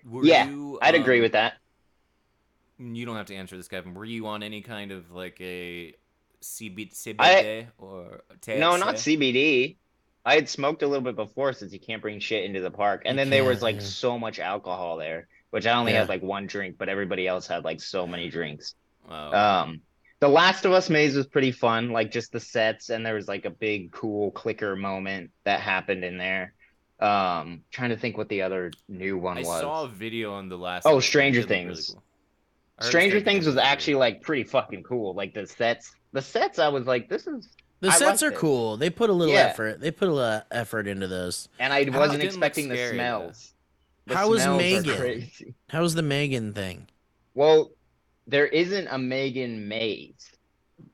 [0.09, 1.55] Were Yeah, you, I'd agree um, with that.
[2.79, 3.93] You don't have to answer this, Kevin.
[3.93, 5.93] Were you on any kind of like a
[6.41, 9.75] CB, CBD I- or No, not CBD.
[10.25, 13.03] I had smoked a little bit before since you can't bring shit into the park.
[13.05, 13.81] And You then there was like yeah.
[13.81, 15.99] so much alcohol there, which I only Yeah.
[15.99, 18.73] had like one drink, but everybody else had like so many drinks.
[19.09, 19.81] Oh, Um,
[20.21, 23.27] The Last of Us maze was pretty fun, like just the sets, and there was
[23.27, 26.53] like a big cool clicker moment that happened in there.
[26.99, 29.49] Um, trying to think what the other new one I was.
[29.49, 30.85] I saw a video on the last.
[30.85, 30.99] Oh.
[31.01, 31.89] Stranger It looked really Things.
[31.91, 32.03] cool.
[32.81, 35.13] Stranger Things was actually like pretty fucking cool.
[35.13, 37.49] Like the sets, the sets, I was like, this is,
[37.81, 38.35] The I sets are it.
[38.35, 38.77] cool.
[38.77, 39.41] They put a little Yeah.
[39.41, 39.81] effort.
[39.81, 41.49] They put a little effort into those.
[41.59, 43.53] and I wasn't it expecting the smells.
[44.07, 44.95] The How was smells are Megan?
[44.97, 45.53] crazy.
[45.73, 46.87] was the Megan thing?
[47.33, 47.71] Well,
[48.27, 50.31] there isn't a Megan maze.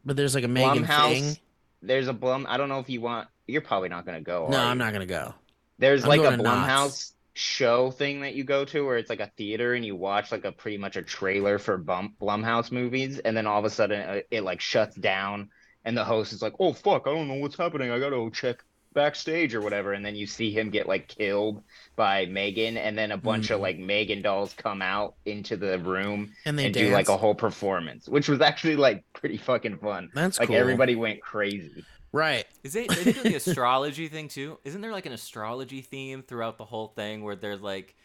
[0.05, 1.11] But there's like a Megan Blumhouse.
[1.13, 1.37] thing.
[1.81, 2.45] There's a Blum.
[2.49, 3.27] I don't know if you want.
[3.47, 4.47] You're probably not gonna go.
[4.49, 5.33] No, I'm not gonna go.
[5.79, 6.67] There's I'm like a going to Knott's.
[6.67, 10.31] Blumhouse show thing that you go to where it's like a theater and you watch
[10.31, 13.69] like a pretty much a trailer for Bum Blumhouse movies, and then all of a
[13.69, 15.49] sudden it, it like shuts down,
[15.85, 17.89] and the host is like, "Oh fuck, I don't know what's happening.
[17.89, 18.63] I gotta go check
[18.93, 21.63] backstage or whatever," and then you see him get like killed
[21.95, 23.63] by Megan, and then a bunch of Mhm.
[23.63, 27.35] like Megan dolls come out into the room And they and do like a whole
[27.35, 30.09] performance, which was actually like pretty fucking fun.
[30.13, 30.57] That's like cool.
[30.57, 31.83] everybody went crazy.
[32.13, 32.45] Right.
[32.63, 32.89] Is it?
[32.89, 34.59] They do the astrology thing too.
[34.65, 37.95] Isn't there like an astrology theme throughout the whole thing where there's like,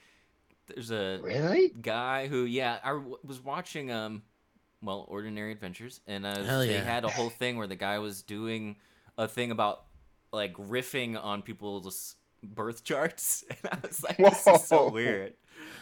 [0.68, 1.68] there's a Really?
[1.80, 4.22] guy who yeah i was watching um
[4.82, 6.82] well ordinary adventures and uh, Hell they yeah.
[6.82, 8.74] had a whole thing where the guy was doing
[9.16, 9.84] a thing about
[10.32, 13.44] like riffing on people's birth charts.
[13.50, 15.34] And i was like this is so weird.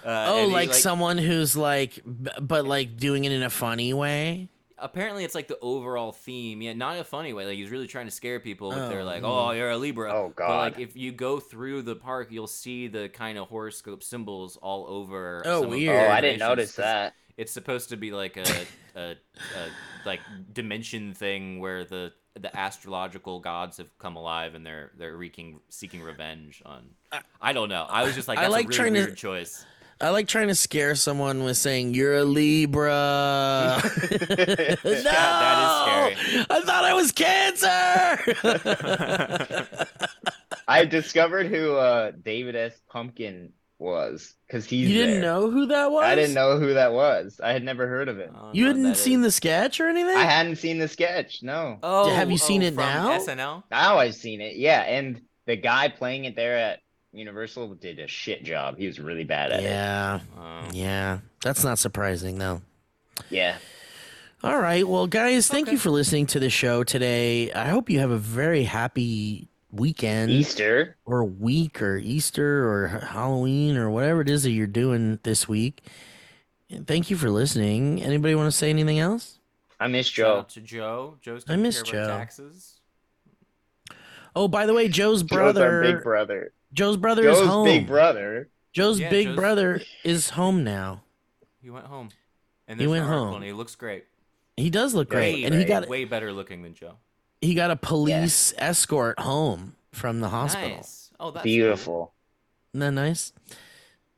[0.05, 3.93] Uh, Oh, and he, like, someone who's like, but like doing it in a funny
[3.95, 4.49] way.
[4.79, 6.61] apparently it's like the overall theme.
[6.63, 7.47] Yeah not in a funny way.
[7.47, 10.13] Like he's really trying to scare people if they're Oh, like oh you're a libra.
[10.13, 14.03] Oh, but like if you go through the park you'll see the kind of horoscope
[14.03, 16.11] symbols all over Oh, some of weird.
[16.11, 17.15] Oh, I didn't notice that.
[17.37, 18.45] it's supposed to be like a,
[18.95, 19.17] a, a
[20.05, 20.21] like
[20.53, 26.03] dimension thing where the the astrological gods have come alive and they're they're wreaking seeking
[26.03, 26.85] revenge on.
[27.41, 27.87] I don't know.
[27.89, 29.65] I was just like I like a really trying to- choice.
[30.01, 33.81] I like trying to scare someone with saying you're a Libra.
[33.81, 34.91] no, that is
[35.81, 36.47] scary.
[36.51, 37.69] I thought I was Cancer.
[40.69, 42.81] I discovered who uh, David S.
[42.89, 43.53] Pumpkin
[43.85, 45.23] was because he's you didn't there.
[45.23, 46.03] know who that was?
[46.05, 47.39] I didn't know who that was.
[47.43, 48.31] I had never heard of it.
[48.35, 49.27] I don't You know what hadn't seen is.
[49.27, 50.17] the sketch or anything?
[50.17, 51.43] I hadn't seen the sketch.
[51.43, 53.19] No, Oh, Have you seen oh, it from now?
[53.19, 53.63] SNL.
[53.71, 54.57] now I've seen it.
[54.57, 56.81] Yeah, and the guy playing it there at
[57.13, 58.77] Universal did a shit job.
[58.77, 59.65] He was really bad at it.
[59.65, 60.69] Yeah, Oh.
[60.73, 61.19] yeah.
[61.43, 62.63] That's not surprising though.
[63.31, 63.57] Yeah.
[64.43, 65.73] All right, well, guys, thank Okay.
[65.73, 67.51] you for listening to the show today.
[67.53, 70.97] I hope you have a very happy weekend Easter.
[71.05, 75.83] or week or Easter or Halloween or whatever it is that you're doing this week.
[76.71, 78.03] And thank you for listening.
[78.03, 79.39] Anybody want to say anything else?
[79.79, 80.39] I miss Shout Joe.
[80.39, 81.17] out to Joe.
[81.21, 82.19] Joe's I taking miss care of our Joe.
[82.19, 82.81] taxes.
[84.37, 86.53] Oh, by the way, Joe's Joe's our brother, big brother.
[86.73, 87.65] Joe's brother is home.
[87.67, 88.49] big brother.
[88.73, 91.03] Joe's Yeah, big Joe's- brother is home now.
[91.63, 92.09] He went home.
[92.67, 93.35] And He went home.
[93.35, 94.05] and he looks great.
[94.57, 96.95] He does look great, Way and he got way better looking than Joe.
[97.45, 100.77] He got a police escort home from the hospital.
[100.77, 101.11] Nice.
[101.21, 102.13] Oh, that's Beautiful.
[102.73, 103.33] Isn't that nice?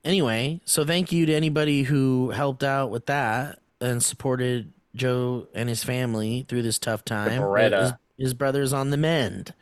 [0.04, 5.68] Anyway, so thank you to anybody who helped out with that and supported Joe and
[5.68, 7.42] his family through this tough time.
[7.42, 7.82] Bereta.
[7.82, 9.52] His, his brother's on the mend,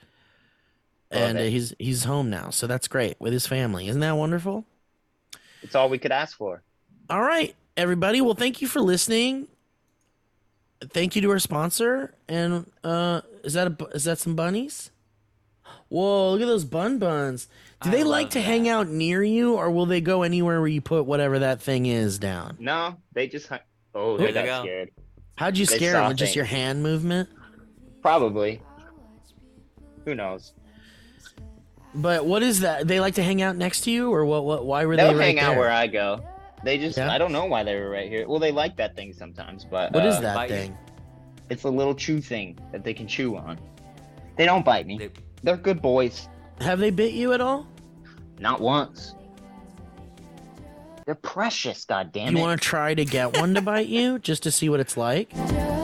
[1.11, 1.51] Love and uh, it.
[1.51, 3.89] he's he's home now, so that's great with his family.
[3.89, 4.65] Isn't that wonderful?
[5.63, 6.63] It's all we could ask for.
[7.09, 8.21] All right, everybody.
[8.21, 9.49] Well, thank you for listening.
[10.83, 12.15] Thank you to our sponsor.
[12.29, 14.91] And uh, is that a, is that some bunnies?
[15.89, 16.33] Whoa!
[16.33, 17.47] Look at those bun buns.
[17.83, 20.61] Do I they like love to hang out near you, or will they go anywhere
[20.61, 22.57] where you put whatever that thing is down?
[22.59, 23.47] No, they just.
[23.49, 23.57] hu-
[23.97, 24.65] Oh, There they they got go.
[24.69, 24.91] scared.
[25.37, 26.09] How'd you They scare them?
[26.09, 27.29] With just your hand movement?
[28.03, 28.61] Probably.
[30.05, 30.53] Who knows?
[31.95, 32.89] But what is that?
[32.89, 34.45] They like to hang out next to you, or what?
[34.45, 34.67] What?
[34.67, 35.59] Why were They'll they right hang out there?
[35.61, 36.25] where I go.
[36.65, 36.97] They just.
[36.99, 37.13] Yeah?
[37.13, 38.27] I don't know why they were right here.
[38.27, 40.77] Well, they like that thing sometimes, but What is uh, that bite thing?
[41.51, 43.59] It's a little chew thing that they can chew on.
[44.37, 44.99] They don't bite me.
[44.99, 45.11] They-
[45.43, 46.29] They're good boys.
[46.61, 47.67] Have they bit you at all?
[48.39, 49.15] Not once.
[51.05, 51.85] They're precious.
[51.85, 54.69] God damn you want to try to get one to bite you, just to see
[54.71, 55.31] what it's like?
[55.35, 55.84] Joe